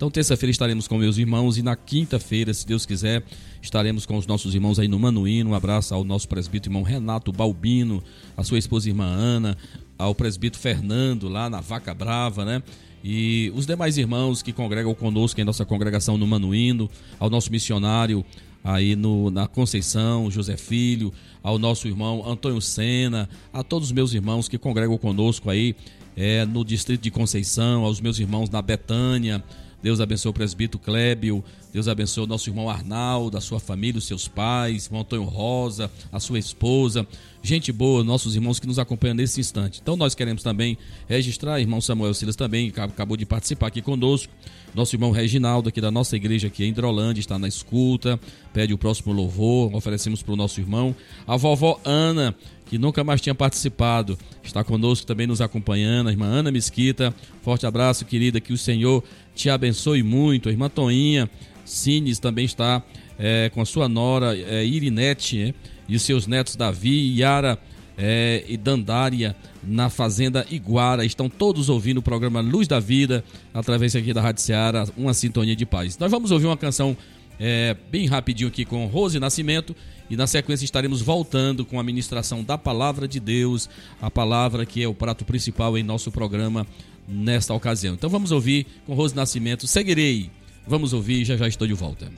[0.00, 3.22] Então, terça-feira estaremos com meus irmãos e na quinta-feira, se Deus quiser,
[3.60, 5.50] estaremos com os nossos irmãos aí no Manuíno.
[5.50, 8.02] Um abraço ao nosso presbítero irmão Renato Balbino,
[8.34, 9.58] a sua esposa irmã Ana,
[9.98, 12.62] ao presbítero Fernando lá na Vaca Brava, né?
[13.04, 16.88] E os demais irmãos que congregam conosco em nossa congregação no Manuíno,
[17.18, 18.24] ao nosso missionário
[18.64, 24.14] aí no, na Conceição, José Filho, ao nosso irmão Antônio Sena, a todos os meus
[24.14, 25.76] irmãos que congregam conosco aí
[26.16, 29.44] é, no distrito de Conceição, aos meus irmãos na Betânia,
[29.82, 31.42] Deus abençoe o presbítero Clébio.
[31.72, 35.90] Deus abençoe o nosso irmão Arnaldo, a sua família, os seus pais, irmão Antônio Rosa,
[36.10, 37.06] a sua esposa.
[37.42, 39.80] Gente boa, nossos irmãos que nos acompanham nesse instante.
[39.80, 40.76] Então nós queremos também
[41.08, 44.32] registrar, irmão Samuel Silas também, que acabou de participar aqui conosco.
[44.74, 48.20] Nosso irmão Reginaldo, aqui da nossa igreja aqui em Hidrolândia, está na escuta,
[48.52, 50.94] pede o próximo louvor, oferecemos para o nosso irmão.
[51.26, 52.34] A vovó Ana,
[52.66, 56.08] que nunca mais tinha participado, está conosco também nos acompanhando.
[56.08, 59.02] A irmã Ana Mesquita, forte abraço, querida, que o Senhor
[59.40, 60.48] te abençoe muito.
[60.48, 61.28] A irmã Toinha
[61.64, 62.82] Cines também está
[63.18, 65.54] é, com a sua nora é, Irinete é,
[65.88, 67.58] e os seus netos Davi, Yara
[67.96, 71.06] é, e Dandária na Fazenda Iguara.
[71.06, 73.24] Estão todos ouvindo o programa Luz da Vida
[73.54, 75.96] através aqui da Rádio Ceará, uma sintonia de paz.
[75.96, 76.94] Nós vamos ouvir uma canção
[77.38, 79.74] é, bem rapidinho aqui com Rose Nascimento
[80.10, 83.70] e na sequência estaremos voltando com a ministração da Palavra de Deus,
[84.02, 86.66] a palavra que é o prato principal em nosso programa
[87.06, 87.94] nesta ocasião.
[87.94, 90.30] Então vamos ouvir com Rose Nascimento, Seguirei.
[90.66, 92.10] Vamos ouvir, já já estou de volta.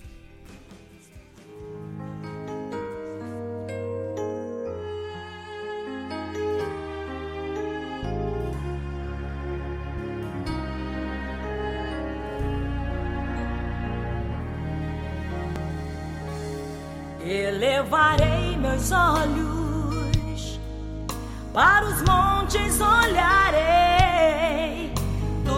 [17.25, 20.61] Elevarei meus olhos
[21.53, 23.92] para os montes olharei,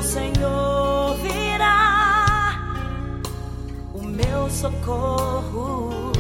[0.04, 2.58] Senhor virá
[3.94, 6.12] o meu socorro.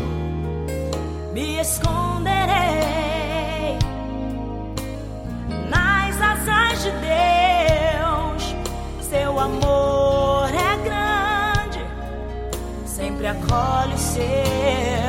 [1.34, 2.54] Me esconderei
[5.68, 8.56] nas asas de Deus.
[9.02, 11.84] Seu amor é grande,
[12.86, 15.03] sempre acolhe os seus.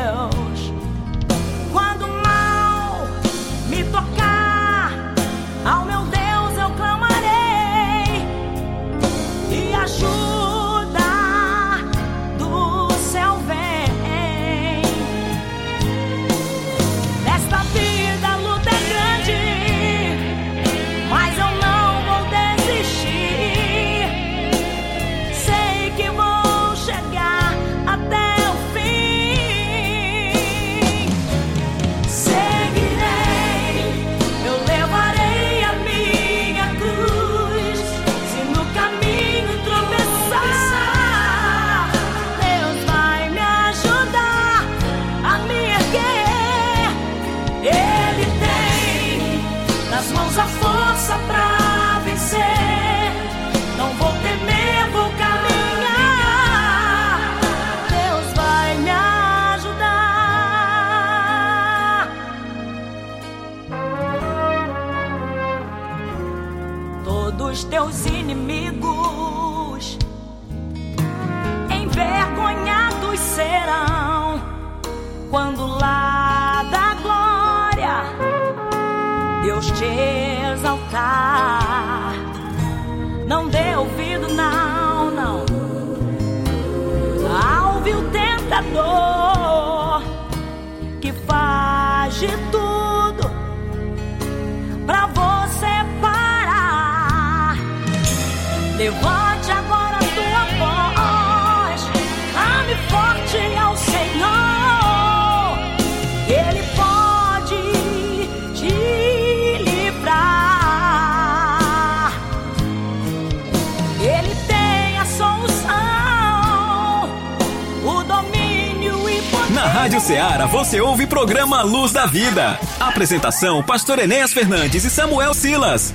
[119.95, 122.59] Rádio Ceará você ouve programa Luz da Vida.
[122.81, 125.93] Apresentação: Pastor Enéas Fernandes e Samuel Silas.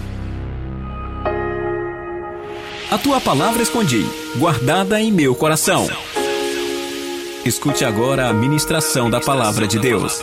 [2.90, 5.86] A tua palavra escondi, guardada em meu coração.
[7.44, 10.22] Escute agora a ministração da palavra de Deus.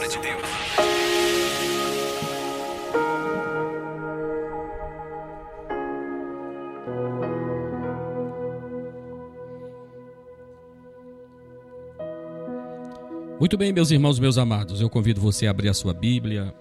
[13.48, 16.54] Muito bem, meus irmãos, meus amados, eu convido você a abrir a sua Bíblia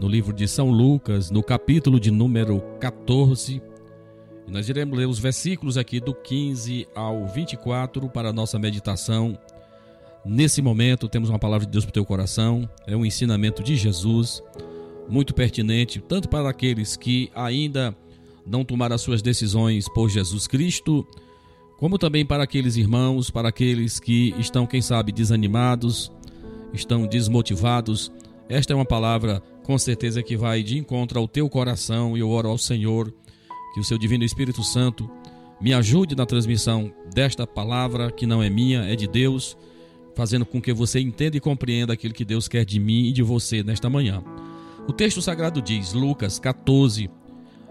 [0.00, 3.62] no livro de São Lucas, no capítulo de número 14.
[4.44, 9.38] E nós iremos ler os versículos aqui do 15 ao 24 para a nossa meditação.
[10.24, 13.76] Nesse momento, temos uma palavra de Deus para o teu coração, é um ensinamento de
[13.76, 14.42] Jesus,
[15.08, 17.96] muito pertinente, tanto para aqueles que ainda
[18.44, 21.06] não tomaram as suas decisões por Jesus Cristo,
[21.78, 26.12] como também para aqueles irmãos, para aqueles que estão, quem sabe, desanimados,
[26.74, 28.12] estão desmotivados.
[28.48, 32.28] Esta é uma palavra com certeza que vai de encontro ao teu coração e eu
[32.28, 33.14] oro ao Senhor
[33.72, 35.08] que o seu divino Espírito Santo
[35.60, 39.56] Me ajude na transmissão desta palavra que não é minha, é de Deus,
[40.14, 43.24] fazendo com que você entenda e compreenda aquilo que Deus quer de mim e de
[43.24, 44.22] você nesta manhã.
[44.86, 47.10] O texto sagrado diz, Lucas 14,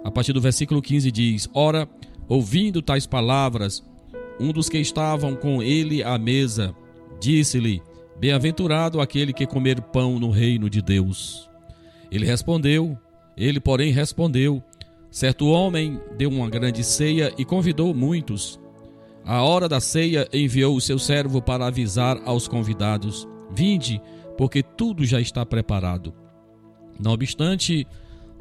[0.03, 1.87] a partir do versículo 15 diz: Ora,
[2.27, 3.81] ouvindo tais palavras,
[4.39, 6.75] um dos que estavam com ele à mesa
[7.19, 7.81] disse-lhe:
[8.19, 11.49] Bem-aventurado aquele que comer pão no reino de Deus.
[12.11, 12.97] Ele respondeu,
[13.35, 14.63] ele, porém, respondeu:
[15.11, 18.59] Certo homem deu uma grande ceia e convidou muitos.
[19.23, 24.01] À hora da ceia, enviou o seu servo para avisar aos convidados: Vinde,
[24.37, 26.13] porque tudo já está preparado.
[26.99, 27.85] Não obstante,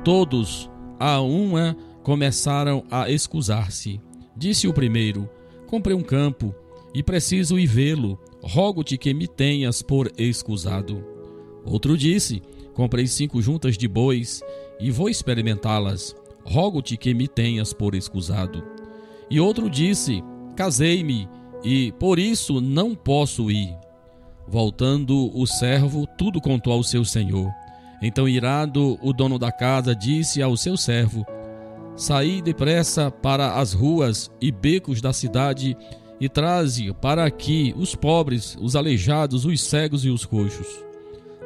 [0.05, 4.01] todos a uma começaram a excusar-se.
[4.37, 5.29] Disse o primeiro:
[5.67, 6.55] Comprei um campo
[6.95, 8.19] e preciso ir vê-lo.
[8.43, 11.05] Rogo-te que me tenhas por excusado.
[11.65, 12.43] Outro disse:
[12.75, 14.43] Comprei cinco juntas de bois
[14.79, 16.15] e vou experimentá-las.
[16.45, 18.63] Rogo-te que me tenhas por excusado.
[19.29, 20.23] E outro disse:
[20.55, 21.29] Casei-me
[21.65, 23.77] e por isso não posso ir.
[24.47, 27.51] Voltando o servo, tudo contou ao seu senhor.
[28.01, 31.27] Então, irado, o dono da casa disse ao seu servo:
[31.97, 35.75] Saí depressa para as ruas e becos da cidade
[36.21, 40.85] e traze para aqui os pobres, os aleijados, os cegos e os coxos.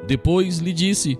[0.08, 1.16] Depois lhe disse: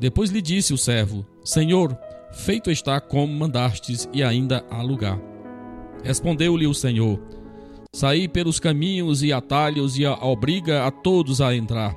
[0.00, 1.96] Depois lhe disse o servo: Senhor,
[2.32, 5.20] feito está como mandastes e ainda há lugar.
[6.02, 7.20] Respondeu-lhe o Senhor:
[7.92, 11.94] Saí pelos caminhos e atalhos e obriga a todos a entrar,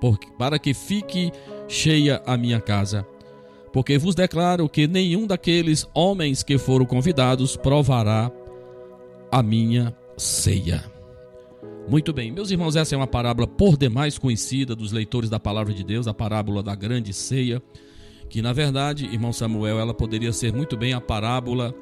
[0.00, 1.30] porque, para que fique
[1.68, 3.06] cheia a minha casa.
[3.72, 8.30] Porque vos declaro que nenhum daqueles homens que foram convidados provará
[9.30, 10.84] a minha ceia.
[11.88, 15.72] Muito bem, meus irmãos, essa é uma parábola por demais conhecida dos leitores da palavra
[15.72, 17.62] de Deus, a parábola da grande ceia,
[18.28, 21.74] que na verdade, irmão Samuel, ela poderia ser muito bem a parábola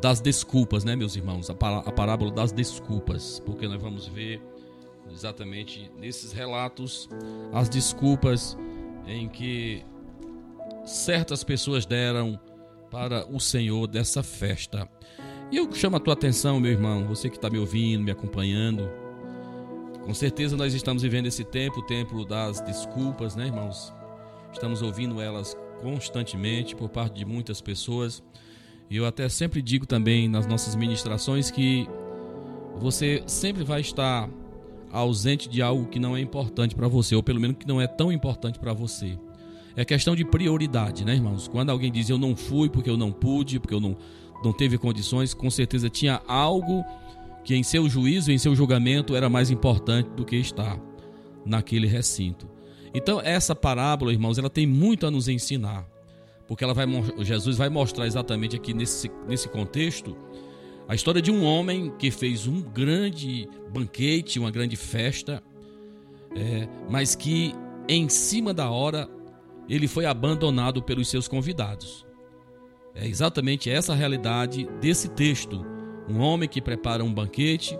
[0.00, 1.48] das desculpas, né, meus irmãos?
[1.48, 4.40] A, parábola das desculpas, porque nós vamos ver
[5.10, 7.08] exatamente nesses relatos
[7.52, 8.58] as desculpas
[9.06, 9.82] em que
[10.86, 12.38] certas pessoas deram
[12.90, 14.88] para o Senhor dessa festa.
[15.50, 18.88] E eu chamo a tua atenção, meu irmão, você que está me ouvindo, me acompanhando.
[20.04, 23.92] Com certeza nós estamos vivendo esse tempo, o tempo das desculpas, né, irmãos?
[24.52, 28.22] Estamos ouvindo elas constantemente por parte de muitas pessoas.
[28.88, 31.88] E eu até sempre digo também nas nossas ministrações que
[32.78, 34.30] você sempre vai estar
[34.92, 37.86] ausente de algo que não é importante para você, ou pelo menos que não é
[37.86, 39.18] tão importante para você.
[39.76, 41.48] É questão de prioridade, né, irmãos?
[41.48, 43.96] Quando alguém diz eu não fui porque eu não pude, porque eu não,
[44.42, 46.82] não teve condições, com certeza tinha algo
[47.44, 50.80] que em seu juízo, em seu julgamento, era mais importante do que estar
[51.44, 52.48] naquele recinto.
[52.94, 55.86] Então, essa parábola, irmãos, ela tem muito a nos ensinar
[56.46, 56.86] porque ela vai,
[57.20, 60.16] Jesus vai mostrar exatamente aqui nesse, nesse contexto
[60.88, 65.42] a história de um homem que fez um grande banquete, uma grande festa,
[66.36, 67.52] é, mas que
[67.88, 69.08] em cima da hora
[69.68, 72.06] ele foi abandonado pelos seus convidados.
[72.94, 75.64] É exatamente essa a realidade desse texto.
[76.08, 77.78] Um homem que prepara um banquete,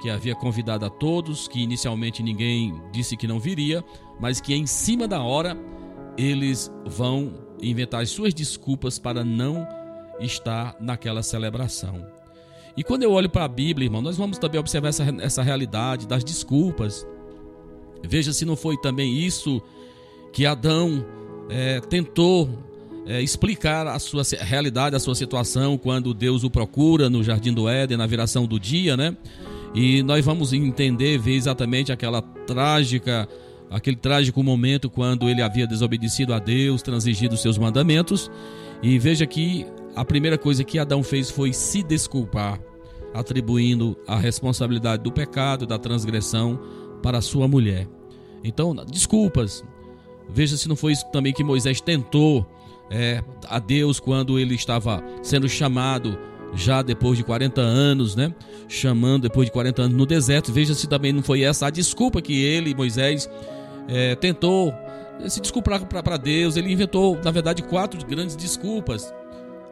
[0.00, 3.84] que havia convidado a todos, que inicialmente ninguém disse que não viria,
[4.20, 5.56] mas que em cima da hora
[6.16, 9.66] eles vão inventar as suas desculpas para não
[10.20, 12.06] estar naquela celebração.
[12.76, 16.06] E quando eu olho para a Bíblia, irmão, nós vamos também observar essa, essa realidade
[16.06, 17.06] das desculpas.
[18.02, 19.62] Veja se não foi também isso
[20.32, 21.04] que Adão
[21.48, 22.48] é, tentou
[23.06, 27.68] é, explicar a sua realidade, a sua situação, quando Deus o procura no jardim do
[27.68, 29.16] Éden, na viração do dia, né?
[29.74, 33.28] E nós vamos entender, ver exatamente aquela trágica
[33.74, 38.30] aquele trágico momento quando ele havia desobedecido a Deus, transigido seus mandamentos.
[38.82, 39.66] E veja que
[39.96, 42.60] a primeira coisa que Adão fez foi se desculpar,
[43.12, 46.60] atribuindo a responsabilidade do pecado, da transgressão
[47.02, 47.88] para sua mulher.
[48.44, 49.64] Então, desculpas.
[50.28, 52.46] Veja se não foi isso também que Moisés tentou
[52.90, 56.18] é, a Deus quando ele estava sendo chamado
[56.54, 58.32] já depois de 40 anos, né?
[58.68, 60.52] Chamando depois de 40 anos no deserto.
[60.52, 63.28] Veja se também não foi essa a desculpa que ele, Moisés,
[63.88, 64.72] é, tentou
[65.28, 66.56] se desculpar para Deus.
[66.56, 69.12] Ele inventou, na verdade, quatro grandes desculpas.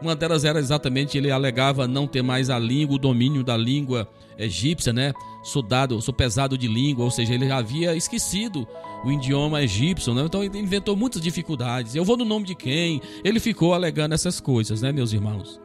[0.02, 4.08] Uma delas era exatamente ele alegava não ter mais a língua, o domínio da língua
[4.36, 5.12] egípcia, né?
[5.44, 8.66] Sou dado, sou pesado de língua, ou seja, ele havia esquecido
[9.04, 10.22] o idioma egípcio, né?
[10.22, 11.94] Então ele inventou muitas dificuldades.
[11.94, 13.00] Eu vou no nome de quem?
[13.22, 15.60] Ele ficou alegando essas coisas, né, meus irmãos?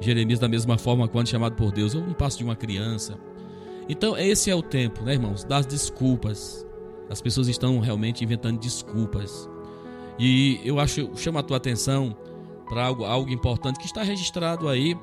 [0.00, 3.18] Jeremias da mesma forma quando chamado por Deus, eu não passo de uma criança.
[3.86, 6.66] Então esse é o tempo, né, irmãos, das desculpas.
[7.10, 9.46] As pessoas estão realmente inventando desculpas.
[10.18, 12.16] E eu acho, chamo a tua atenção
[12.68, 14.96] para algo, algo importante que está registrado aí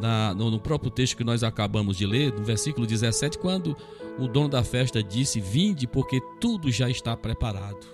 [0.00, 3.76] na, no, no próprio texto que nós acabamos de ler, no versículo 17, quando
[4.18, 7.86] o dono da festa disse: Vinde, porque tudo já está preparado.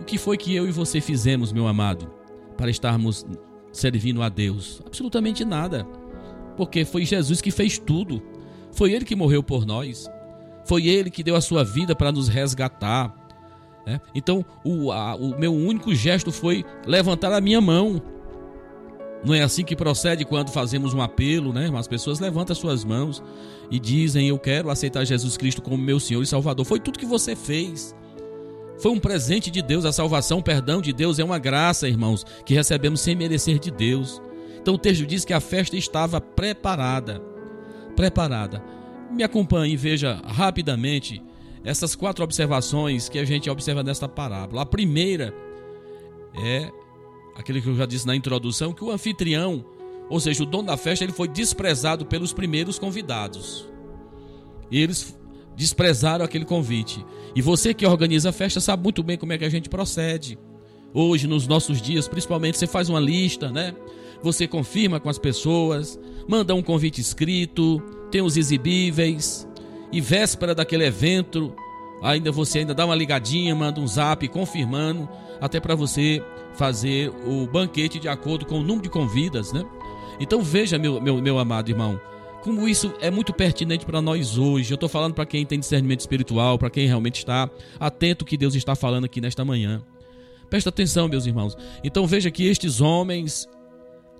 [0.00, 2.10] O que foi que eu e você fizemos, meu amado,
[2.56, 3.26] para estarmos
[3.72, 4.80] servindo a Deus?
[4.86, 5.84] Absolutamente nada.
[6.56, 8.22] Porque foi Jesus que fez tudo.
[8.72, 10.08] Foi Ele que morreu por nós.
[10.64, 13.14] Foi Ele que deu a sua vida para nos resgatar.
[13.88, 14.00] Né?
[14.14, 18.02] Então, o, a- o meu único gesto foi levantar a minha mão.
[19.24, 21.70] Não é assim que procede quando fazemos um apelo, né?
[21.74, 23.22] As pessoas levantam as suas mãos
[23.70, 26.64] e dizem: Eu quero aceitar Jesus Cristo como meu Senhor e Salvador.
[26.64, 27.94] Foi tudo que você fez.
[28.80, 32.24] Foi um presente de Deus, a salvação, o perdão de Deus é uma graça, irmãos,
[32.46, 34.22] que recebemos sem merecer de Deus.
[34.60, 37.20] Então o texto diz que a festa estava preparada.
[37.96, 38.62] Preparada.
[39.10, 41.20] Me acompanhe e veja rapidamente
[41.64, 44.62] essas quatro observações que a gente observa nesta parábola.
[44.62, 45.34] A primeira
[46.34, 46.70] é
[47.36, 49.64] aquele que eu já disse na introdução, que o anfitrião,
[50.10, 53.68] ou seja, o dono da festa, ele foi desprezado pelos primeiros convidados.
[54.70, 55.16] E eles
[55.56, 57.04] desprezaram aquele convite.
[57.34, 60.38] E você que organiza a festa sabe muito bem como é que a gente procede.
[60.94, 63.74] Hoje, nos nossos dias, principalmente, você faz uma lista, né?
[64.22, 65.98] Você confirma com as pessoas,
[66.28, 67.80] manda um convite escrito,
[68.10, 69.47] tem os exibíveis,
[69.92, 71.52] e véspera daquele evento,
[72.02, 75.08] ainda você ainda dá uma ligadinha, manda um zap confirmando,
[75.40, 76.22] até para você
[76.54, 79.64] fazer o banquete de acordo com o número de convidas, né?
[80.20, 82.00] Então veja, meu, meu, meu amado irmão,
[82.42, 84.72] como isso é muito pertinente para nós hoje.
[84.72, 88.36] Eu estou falando para quem tem discernimento espiritual, para quem realmente está atento ao que
[88.36, 89.82] Deus está falando aqui nesta manhã.
[90.48, 91.56] Presta atenção, meus irmãos.
[91.84, 93.46] Então veja que estes homens,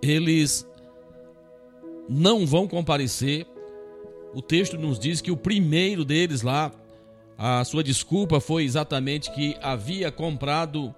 [0.03, 0.67] eles
[2.09, 3.47] não vão comparecer.
[4.35, 6.71] O texto nos diz que o primeiro deles lá,
[7.37, 10.95] a sua desculpa foi exatamente que havia comprado,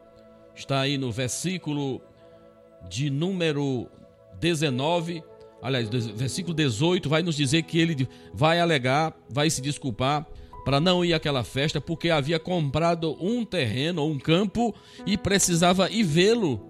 [0.54, 2.00] está aí no versículo
[2.88, 3.88] de número
[4.40, 5.22] 19,
[5.62, 10.26] aliás, versículo 18, vai nos dizer que ele vai alegar, vai se desculpar
[10.64, 14.74] para não ir àquela festa porque havia comprado um terreno ou um campo
[15.06, 16.60] e precisava ir vê-lo.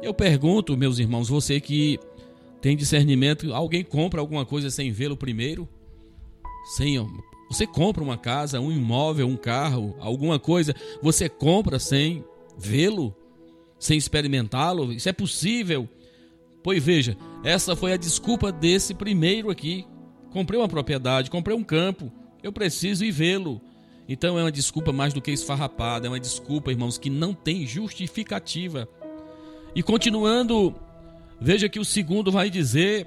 [0.00, 1.98] Eu pergunto, meus irmãos, você que
[2.60, 5.68] tem discernimento, alguém compra alguma coisa sem vê-lo primeiro?
[6.76, 6.98] Sem,
[7.48, 12.24] você compra uma casa, um imóvel, um carro, alguma coisa, você compra sem
[12.58, 13.14] vê-lo,
[13.78, 14.92] sem experimentá-lo?
[14.92, 15.88] Isso é possível?
[16.62, 19.86] Pois veja, essa foi a desculpa desse primeiro aqui.
[20.30, 23.60] Comprei uma propriedade, comprei um campo, eu preciso ir vê-lo.
[24.08, 27.66] Então é uma desculpa mais do que esfarrapada, é uma desculpa, irmãos, que não tem
[27.66, 28.88] justificativa.
[29.74, 30.74] E continuando,
[31.40, 33.06] veja que o segundo vai dizer,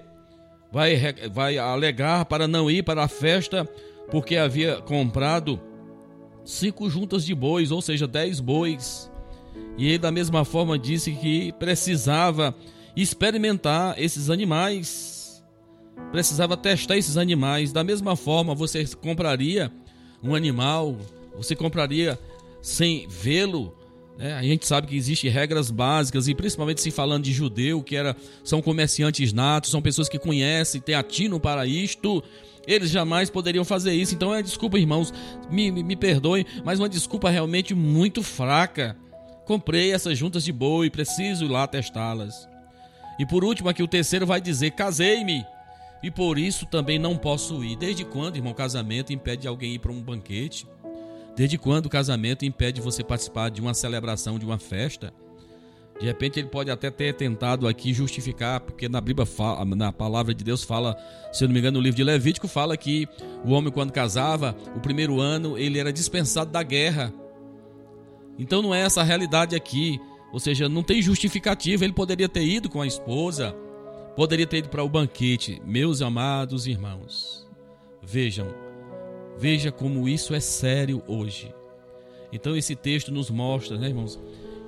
[0.72, 0.96] vai,
[1.32, 3.68] vai alegar para não ir para a festa,
[4.10, 5.60] porque havia comprado
[6.44, 9.12] cinco juntas de bois, ou seja, dez bois.
[9.78, 12.56] E ele, da mesma forma, disse que precisava
[12.96, 15.44] experimentar esses animais,
[16.12, 17.72] precisava testar esses animais.
[17.72, 19.72] Da mesma forma, você compraria
[20.24, 20.98] um animal,
[21.36, 22.20] você compraria
[22.62, 23.76] sem vê-lo.
[24.22, 24.34] Né?
[24.34, 28.16] A gente sabe que existem regras básicas, e principalmente se falando de judeu, que era,
[28.44, 32.24] são comerciantes natos, são pessoas que conhecem, têm atino para isto.
[32.68, 34.14] Eles jamais poderiam fazer isso.
[34.14, 35.12] Então, é desculpa, irmãos,
[35.50, 38.96] me, me, me perdoem, mas uma desculpa realmente muito fraca.
[39.44, 42.48] Comprei essas juntas de boi, preciso ir lá testá-las.
[43.18, 45.44] E por último, aqui o terceiro vai dizer: casei-me
[46.04, 47.76] e por isso também não posso ir.
[47.76, 50.68] Desde quando, irmão, casamento impede alguém ir para um banquete?
[51.36, 55.14] Desde quando o casamento impede você participar de uma celebração, de uma festa?
[56.00, 60.34] De repente ele pode até ter tentado aqui justificar, porque na Bíblia, fala, na palavra
[60.34, 60.98] de Deus fala,
[61.32, 63.08] se eu não me engano, no livro de Levítico fala que
[63.46, 67.14] o homem quando casava, o primeiro ano ele era dispensado da guerra.
[68.38, 70.00] Então não é essa a realidade aqui.
[70.34, 71.84] Ou seja, não tem justificativa.
[71.84, 73.56] Ele poderia ter ido com a esposa,
[74.16, 75.62] poderia ter ido para o banquete.
[75.66, 77.48] Meus amados irmãos,
[78.02, 78.48] vejam,
[79.42, 81.54] veja como isso é sério hoje.
[82.32, 84.20] Então esse texto nos mostra, né, irmãos,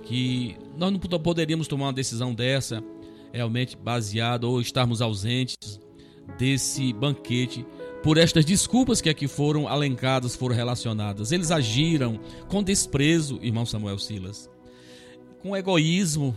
[0.01, 2.84] que nós não poderíamos tomar uma decisão dessa
[3.32, 5.80] realmente baseada ou estarmos ausentes
[6.38, 7.65] desse banquete
[8.01, 11.32] por estas desculpas que aqui foram alencadas, foram relacionadas.
[11.32, 12.19] Eles agiram
[12.49, 14.51] com desprezo, irmão Samuel Silas
[15.43, 16.34] com egoísmo.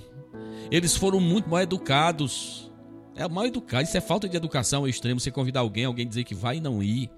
[0.70, 2.70] Eles foram muito mal educados.
[3.14, 5.20] É mal educado, isso é falta de educação extremo.
[5.20, 7.08] Você convidar alguém, alguém dizer que vai e não ir.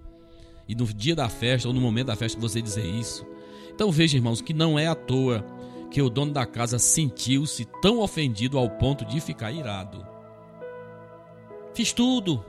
[0.68, 3.26] E no dia da festa ou no momento da festa você dizer isso.
[3.74, 5.44] Então veja, irmãos, que não é à toa
[5.90, 10.06] que o dono da casa sentiu-se tão ofendido ao ponto de ficar irado.
[11.74, 12.44] Fiz tudo.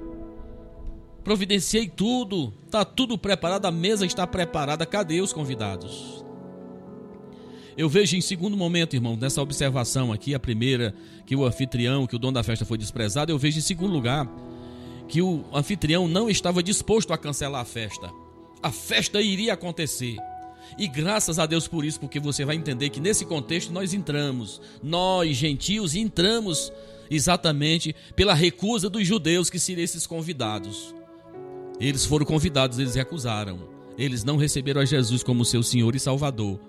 [1.24, 2.54] Providenciei tudo.
[2.66, 4.86] Está tudo preparado, a mesa está preparada.
[4.86, 6.26] Cadê os convidados?
[7.78, 10.94] Eu vejo em segundo momento, irmão, nessa observação aqui, a primeira,
[11.26, 14.30] que o anfitrião, que o dono da festa foi desprezado, eu vejo em segundo lugar
[15.10, 18.10] que o anfitrião não estava disposto a cancelar a festa.
[18.62, 20.16] A festa iria acontecer.
[20.78, 24.62] E graças a Deus por isso, porque você vai entender que nesse contexto nós entramos,
[24.84, 26.72] nós gentios entramos
[27.10, 30.94] exatamente pela recusa dos judeus que seriam esses convidados.
[31.80, 33.68] Eles foram convidados, eles recusaram.
[33.98, 36.60] Eles não receberam a Jesus como seu Senhor e Salvador.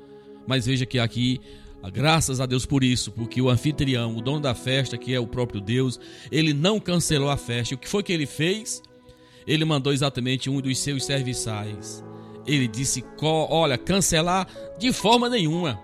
[0.47, 1.41] Mas veja que aqui,
[1.89, 5.27] graças a Deus por isso, porque o anfitrião, o dono da festa, que é o
[5.27, 5.99] próprio Deus,
[6.31, 7.75] ele não cancelou a festa.
[7.75, 8.83] O que foi que ele fez?
[9.47, 12.05] Ele mandou exatamente um dos seus serviçais.
[12.47, 14.47] Ele disse: Olha, cancelar
[14.79, 15.81] de forma nenhuma.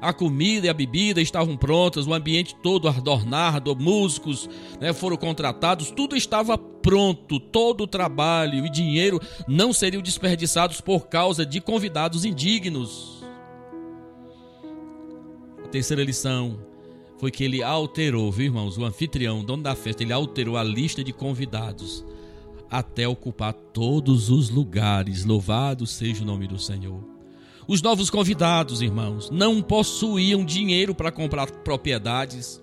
[0.00, 4.48] A comida e a bebida estavam prontas, o ambiente todo adornado, músicos
[4.80, 11.08] né, foram contratados, tudo estava pronto, todo o trabalho e dinheiro não seriam desperdiçados por
[11.08, 13.19] causa de convidados indignos.
[15.70, 16.58] Terceira lição
[17.18, 20.64] foi que ele alterou, viu irmãos, o anfitrião, o dono da festa, ele alterou a
[20.64, 22.04] lista de convidados
[22.70, 25.24] até ocupar todos os lugares.
[25.24, 27.02] Louvado seja o nome do Senhor.
[27.66, 32.62] Os novos convidados, irmãos, não possuíam dinheiro para comprar propriedades,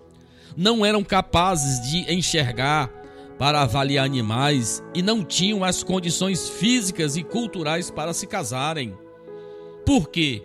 [0.56, 2.90] não eram capazes de enxergar
[3.38, 8.98] para avaliar animais e não tinham as condições físicas e culturais para se casarem.
[9.86, 10.42] Por quê?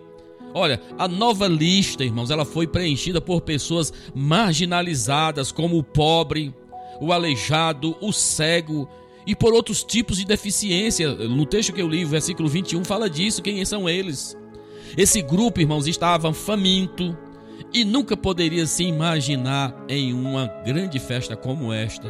[0.53, 6.53] Olha, a nova lista, irmãos, ela foi preenchida por pessoas marginalizadas, como o pobre,
[7.01, 8.87] o aleijado, o cego
[9.25, 11.13] e por outros tipos de deficiência.
[11.13, 14.37] No texto que eu li, o versículo 21 fala disso, quem são eles?
[14.95, 17.17] Esse grupo, irmãos, estava faminto
[17.73, 22.07] e nunca poderia se imaginar em uma grande festa como esta.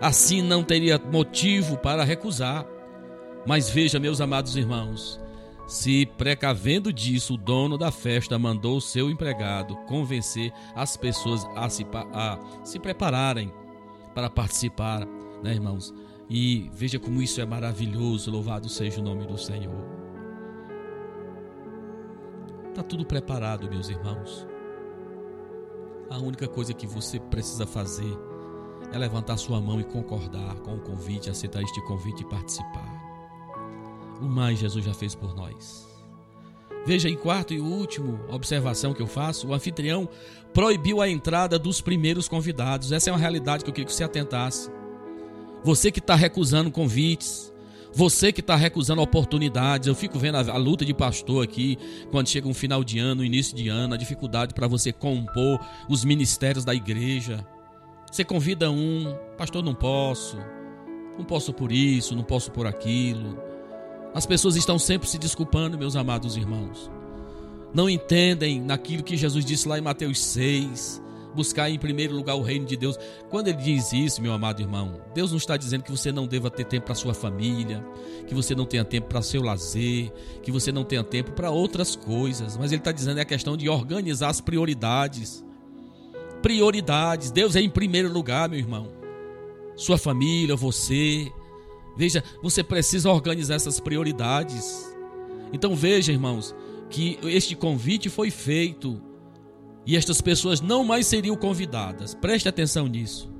[0.00, 2.66] Assim não teria motivo para recusar.
[3.46, 5.19] Mas veja, meus amados irmãos,
[5.70, 11.68] se precavendo disso, o dono da festa mandou o seu empregado convencer as pessoas a
[11.68, 13.52] se, a se prepararem
[14.12, 15.06] para participar
[15.42, 15.94] né, irmãos?
[16.28, 19.84] E veja como isso é maravilhoso, louvado seja o nome do Senhor.
[22.68, 24.46] Está tudo preparado, meus irmãos.
[26.08, 28.18] A única coisa que você precisa fazer
[28.92, 32.99] é levantar sua mão e concordar com o convite, aceitar este convite e participar.
[34.20, 35.88] O mais Jesus já fez por nós.
[36.86, 40.08] Veja, em quarto e último observação que eu faço, o anfitrião
[40.52, 42.90] proibiu a entrada dos primeiros convidados.
[42.90, 44.70] Essa é uma realidade que eu queria que você atentasse.
[45.62, 47.52] Você que está recusando convites,
[47.92, 49.88] você que está recusando oportunidades.
[49.88, 51.76] Eu fico vendo a, a, luta de pastor aqui,
[52.10, 56.04] quando chega um final de ano, início de ano, a dificuldade para você compor os
[56.04, 57.46] ministérios da igreja.
[58.10, 60.36] Você convida um, pastor, não posso,
[61.16, 63.49] não posso por isso, não posso por aquilo.
[64.14, 66.90] As pessoas estão sempre se desculpando, meus amados irmãos.
[67.72, 71.00] Não entendem naquilo que Jesus disse lá em Mateus 6
[71.34, 72.98] buscar em primeiro lugar o reino de Deus.
[73.28, 76.50] Quando ele diz isso, meu amado irmão, Deus não está dizendo que você não deva
[76.50, 77.84] ter tempo para sua família,
[78.26, 81.96] que você não tenha tempo para seu lazer, que você não tenha tempo para outras
[81.96, 85.44] coisas, mas ele está dizendo é a questão de organizar as prioridades.
[86.42, 87.30] Prioridades.
[87.30, 88.88] Deus é em primeiro lugar, meu irmão.
[89.76, 91.30] Sua família, você.
[91.96, 94.94] Veja, você precisa organizar essas prioridades.
[95.52, 96.54] Então veja, irmãos,
[96.88, 99.00] que este convite foi feito
[99.86, 102.14] e estas pessoas não mais seriam convidadas.
[102.14, 103.30] Preste atenção nisso.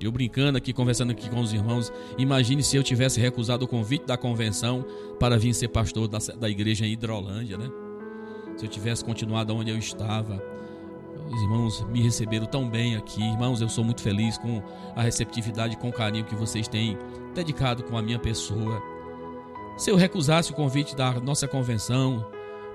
[0.00, 4.06] Eu brincando aqui, conversando aqui com os irmãos, imagine se eu tivesse recusado o convite
[4.06, 4.84] da convenção
[5.18, 7.70] para vir ser pastor da, da igreja em Hidrolândia, né?
[8.56, 10.42] Se eu tivesse continuado onde eu estava.
[11.28, 13.22] Os irmãos me receberam tão bem aqui.
[13.22, 14.62] Irmãos, eu sou muito feliz com
[14.94, 16.96] a receptividade, com o carinho que vocês têm
[17.34, 18.82] dedicado com a minha pessoa.
[19.76, 22.26] Se eu recusasse o convite da nossa convenção,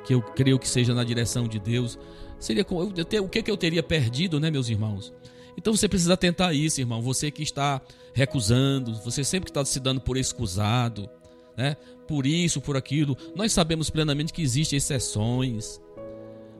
[0.05, 1.97] que eu creio que seja na direção de Deus,
[2.39, 2.65] seria
[3.21, 5.13] o que, que eu teria perdido, né, meus irmãos?
[5.57, 7.01] Então você precisa tentar isso, irmão.
[7.01, 7.81] Você que está
[8.13, 11.09] recusando, você sempre está se dando por excusado,
[11.55, 11.77] né?
[12.07, 13.17] Por isso, por aquilo.
[13.35, 15.81] Nós sabemos plenamente que existem exceções.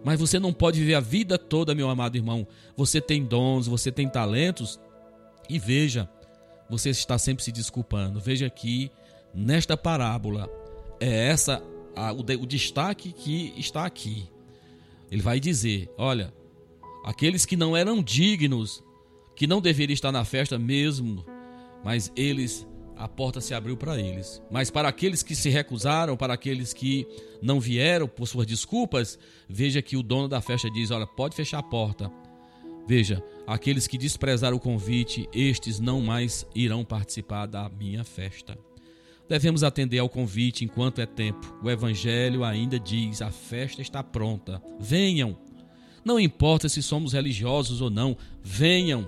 [0.06, 2.47] Mas você não pode viver a vida toda, meu amado irmão.
[2.78, 4.80] Você tem dons, você tem talentos.
[5.49, 6.08] E veja,
[6.70, 8.20] você está sempre se desculpando.
[8.20, 8.91] Veja aqui,
[9.34, 10.47] nesta parábola,
[10.99, 11.60] é essa
[11.95, 14.30] a, o, o destaque que está aqui.
[15.10, 16.32] Ele vai dizer: olha,
[17.03, 18.84] aqueles que não eram dignos,
[19.36, 21.26] que não deveriam estar na festa mesmo,
[21.84, 22.68] mas eles,
[22.98, 24.41] a porta se abriu para eles.
[24.50, 27.08] Mas para aqueles que se recusaram, para aqueles que
[27.41, 31.60] não vieram por suas desculpas, veja que o dono da festa diz: olha, pode fechar
[31.60, 32.12] a porta.
[32.88, 38.58] Veja, aqueles que desprezaram o convite, estes não mais irão participar da minha festa.
[39.28, 41.58] Devemos atender ao convite enquanto é tempo.
[41.64, 44.62] O Evangelho ainda diz: a festa está pronta.
[44.80, 45.38] Venham.
[46.04, 49.08] Não importa se somos religiosos ou não, venham.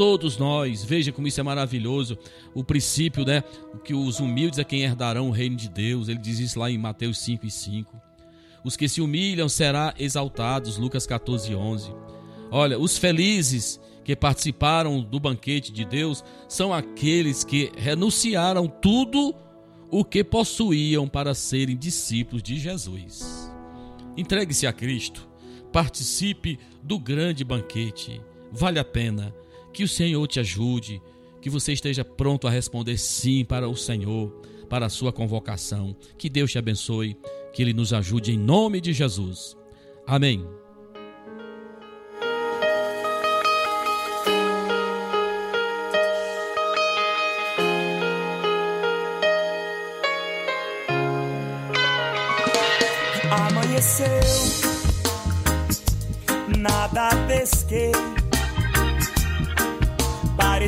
[0.00, 2.16] Todos nós, veja como isso é maravilhoso.
[2.54, 3.44] O princípio, né?
[3.84, 6.08] Que os humildes é quem herdarão o reino de Deus.
[6.08, 8.00] Ele diz isso lá em Mateus 5 e 5.
[8.64, 10.78] Os que se humilham serão exaltados.
[10.78, 11.92] Lucas 14 e 11.
[12.50, 19.34] Olha, os felizes que participaram do banquete de Deus são aqueles que renunciaram tudo
[19.90, 23.52] o que possuíam para serem discípulos de Jesus.
[24.16, 25.28] Entregue-se a Cristo,
[25.70, 28.18] participe do grande banquete.
[28.50, 29.34] Vale a pena
[29.72, 31.02] que o Senhor te ajude,
[31.40, 34.30] que você esteja pronto a responder sim para o Senhor,
[34.68, 35.96] para a sua convocação.
[36.18, 37.16] Que Deus te abençoe,
[37.52, 39.56] que Ele nos ajude em nome de Jesus.
[40.06, 40.44] Amém.
[53.30, 54.06] Amanheceu,
[56.58, 58.19] nada pesquei.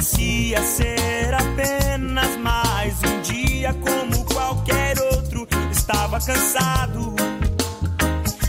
[0.03, 5.47] Parecia ser apenas mais um dia como qualquer outro.
[5.71, 7.15] Estava cansado,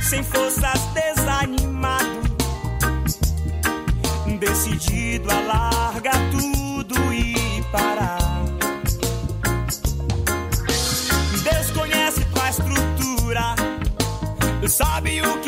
[0.02, 2.24] sem forças, desanimado.
[4.40, 8.18] Decidido a largar tudo e parar.
[11.44, 13.56] Deus conhece tua estrutura,
[14.68, 15.43] sabe o que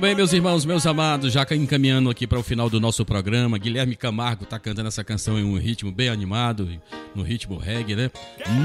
[0.00, 3.58] Muito bem, meus irmãos, meus amados, já encaminhando aqui para o final do nosso programa,
[3.58, 6.70] Guilherme Camargo está cantando essa canção em um ritmo bem animado,
[7.14, 8.10] no ritmo reggae, né?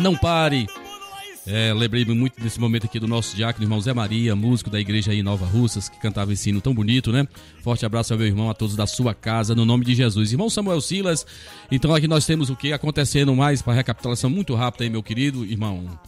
[0.02, 0.66] Não pare!
[1.46, 5.12] É, lembrei-me muito desse momento aqui do nosso diácono, irmão Zé Maria, músico da igreja
[5.12, 7.28] aí em Nova Russas, que cantava esse hino tão bonito, né?
[7.62, 10.32] Forte abraço ao meu irmão, a todos da sua casa, no nome de Jesus.
[10.32, 11.26] Irmão Samuel Silas,
[11.70, 15.44] então aqui nós temos o que acontecendo mais, para recapitulação muito rápida aí, meu querido
[15.44, 16.00] irmão.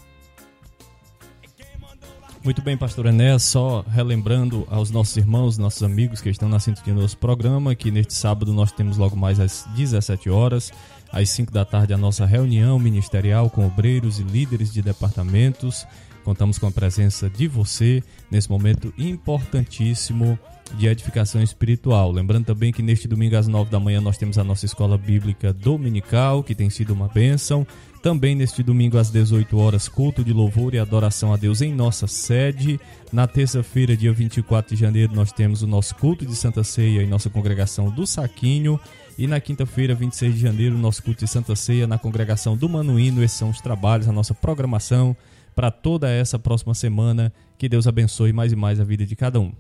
[2.47, 6.93] Muito bem, pastor Enéas, só relembrando aos nossos irmãos, nossos amigos que estão na sintonia
[6.93, 10.71] do nosso programa, que neste sábado nós temos logo mais às 17 horas
[11.11, 15.85] Às 5 da tarde, a nossa reunião ministerial com obreiros e líderes de departamentos.
[16.23, 20.39] Contamos com a presença de você nesse momento importantíssimo
[20.75, 22.11] de edificação espiritual.
[22.11, 25.51] Lembrando também que neste domingo às 9 da manhã nós temos a nossa escola bíblica
[25.51, 27.67] dominical, que tem sido uma bênção.
[28.07, 32.07] Também neste domingo às 18 horas, culto de louvor e adoração a Deus em nossa
[32.07, 32.79] sede.
[33.11, 37.05] Na terça-feira, dia 24 de janeiro, nós temos o nosso culto de Santa Ceia em
[37.05, 38.79] nossa congregação do Saquinho.
[39.17, 43.21] E na quinta-feira, 26 de janeiro, nosso culto de Santa Ceia na congregação do Manuíno.
[43.21, 45.13] Esses são os trabalhos, a nossa programação
[45.53, 47.33] para toda essa próxima semana.
[47.57, 49.51] Que Deus abençoe mais e mais a vida de cada um.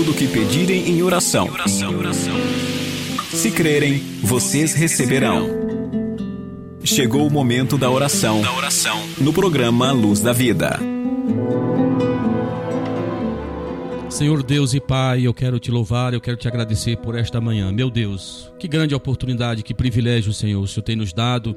[0.00, 1.46] Tudo o que pedirem em oração.
[3.34, 5.46] Se crerem, vocês receberão.
[6.82, 8.40] Chegou o momento da oração.
[9.18, 10.80] No programa Luz da Vida.
[14.08, 17.70] Senhor Deus e Pai, eu quero te louvar, eu quero te agradecer por esta manhã.
[17.70, 21.54] Meu Deus, que grande oportunidade, que privilégio, Senhor, o Senhor tem nos dado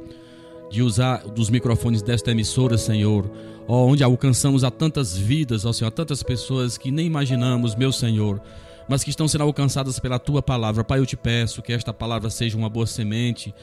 [0.73, 3.29] de usar dos microfones desta emissora, Senhor,
[3.67, 7.91] ó, onde alcançamos a tantas vidas, ó Senhor, a tantas pessoas que nem imaginamos, meu
[7.91, 8.41] Senhor,
[8.89, 10.83] mas que estão sendo alcançadas pela tua palavra.
[10.83, 13.53] Pai, eu te peço que esta palavra seja uma boa semente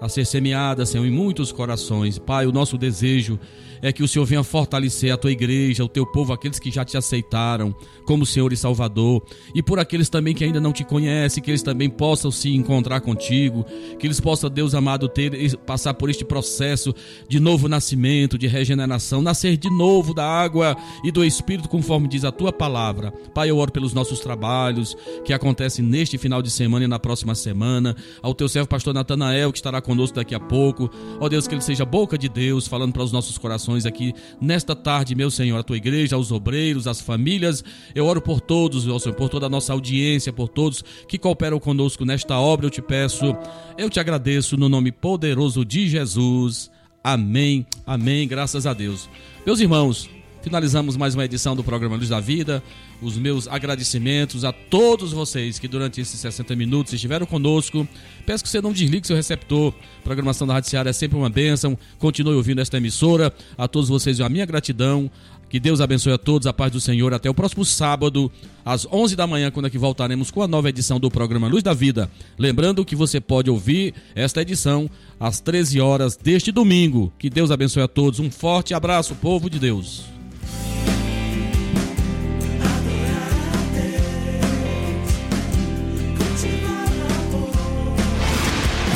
[0.00, 2.18] a ser semeada, Senhor, em muitos corações.
[2.18, 3.38] Pai, o nosso desejo
[3.82, 6.84] é que o Senhor venha fortalecer a tua igreja, o teu povo, aqueles que já
[6.84, 7.74] te aceitaram
[8.04, 9.22] como Senhor e Salvador,
[9.54, 13.00] e por aqueles também que ainda não te conhecem, que eles também possam se encontrar
[13.00, 13.64] contigo,
[13.98, 16.94] que eles possam, Deus amado, ter passar por este processo
[17.28, 22.24] de novo nascimento, de regeneração, nascer de novo da água e do Espírito, conforme diz
[22.24, 23.12] a tua palavra.
[23.34, 27.34] Pai, eu oro pelos nossos trabalhos que acontecem neste final de semana e na próxima
[27.34, 30.90] semana, ao teu servo pastor Natanael, que estará conosco daqui a pouco.
[31.20, 34.74] Ó Deus, que ele seja boca de Deus, falando para os nossos corações aqui nesta
[34.74, 37.64] tarde, meu Senhor, a tua igreja, aos obreiros, às famílias.
[37.94, 41.58] Eu oro por todos, meu Senhor, por toda a nossa audiência, por todos que cooperam
[41.58, 42.66] conosco nesta obra.
[42.66, 43.34] Eu te peço,
[43.78, 46.70] eu te agradeço no nome poderoso de Jesus.
[47.02, 49.08] Amém, amém, graças a Deus.
[49.46, 50.10] Meus irmãos,
[50.46, 52.62] finalizamos mais uma edição do programa Luz da Vida.
[53.02, 57.86] Os meus agradecimentos a todos vocês que durante esses 60 minutos estiveram conosco.
[58.24, 59.74] Peço que você não desligue seu receptor.
[59.98, 61.76] A programação da Rádio Seara é sempre uma bênção.
[61.98, 63.34] Continue ouvindo esta emissora.
[63.58, 65.10] A todos vocês, a minha gratidão.
[65.48, 67.12] Que Deus abençoe a todos, a paz do Senhor.
[67.12, 68.30] Até o próximo sábado,
[68.64, 71.74] às 11 da manhã, quando aqui voltaremos com a nova edição do programa Luz da
[71.74, 72.08] Vida.
[72.38, 74.88] Lembrando que você pode ouvir esta edição
[75.18, 77.12] às 13 horas deste domingo.
[77.18, 78.20] Que Deus abençoe a todos.
[78.20, 80.15] Um forte abraço, povo de Deus.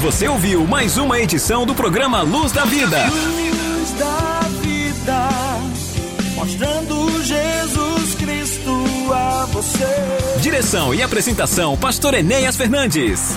[0.01, 3.07] Você ouviu mais uma edição do programa Luz da Vida.
[3.11, 5.29] Luz da vida,
[6.35, 8.83] mostrando Jesus Cristo
[9.13, 10.41] a você.
[10.41, 13.37] Direção e apresentação: Pastor Enéas Fernandes.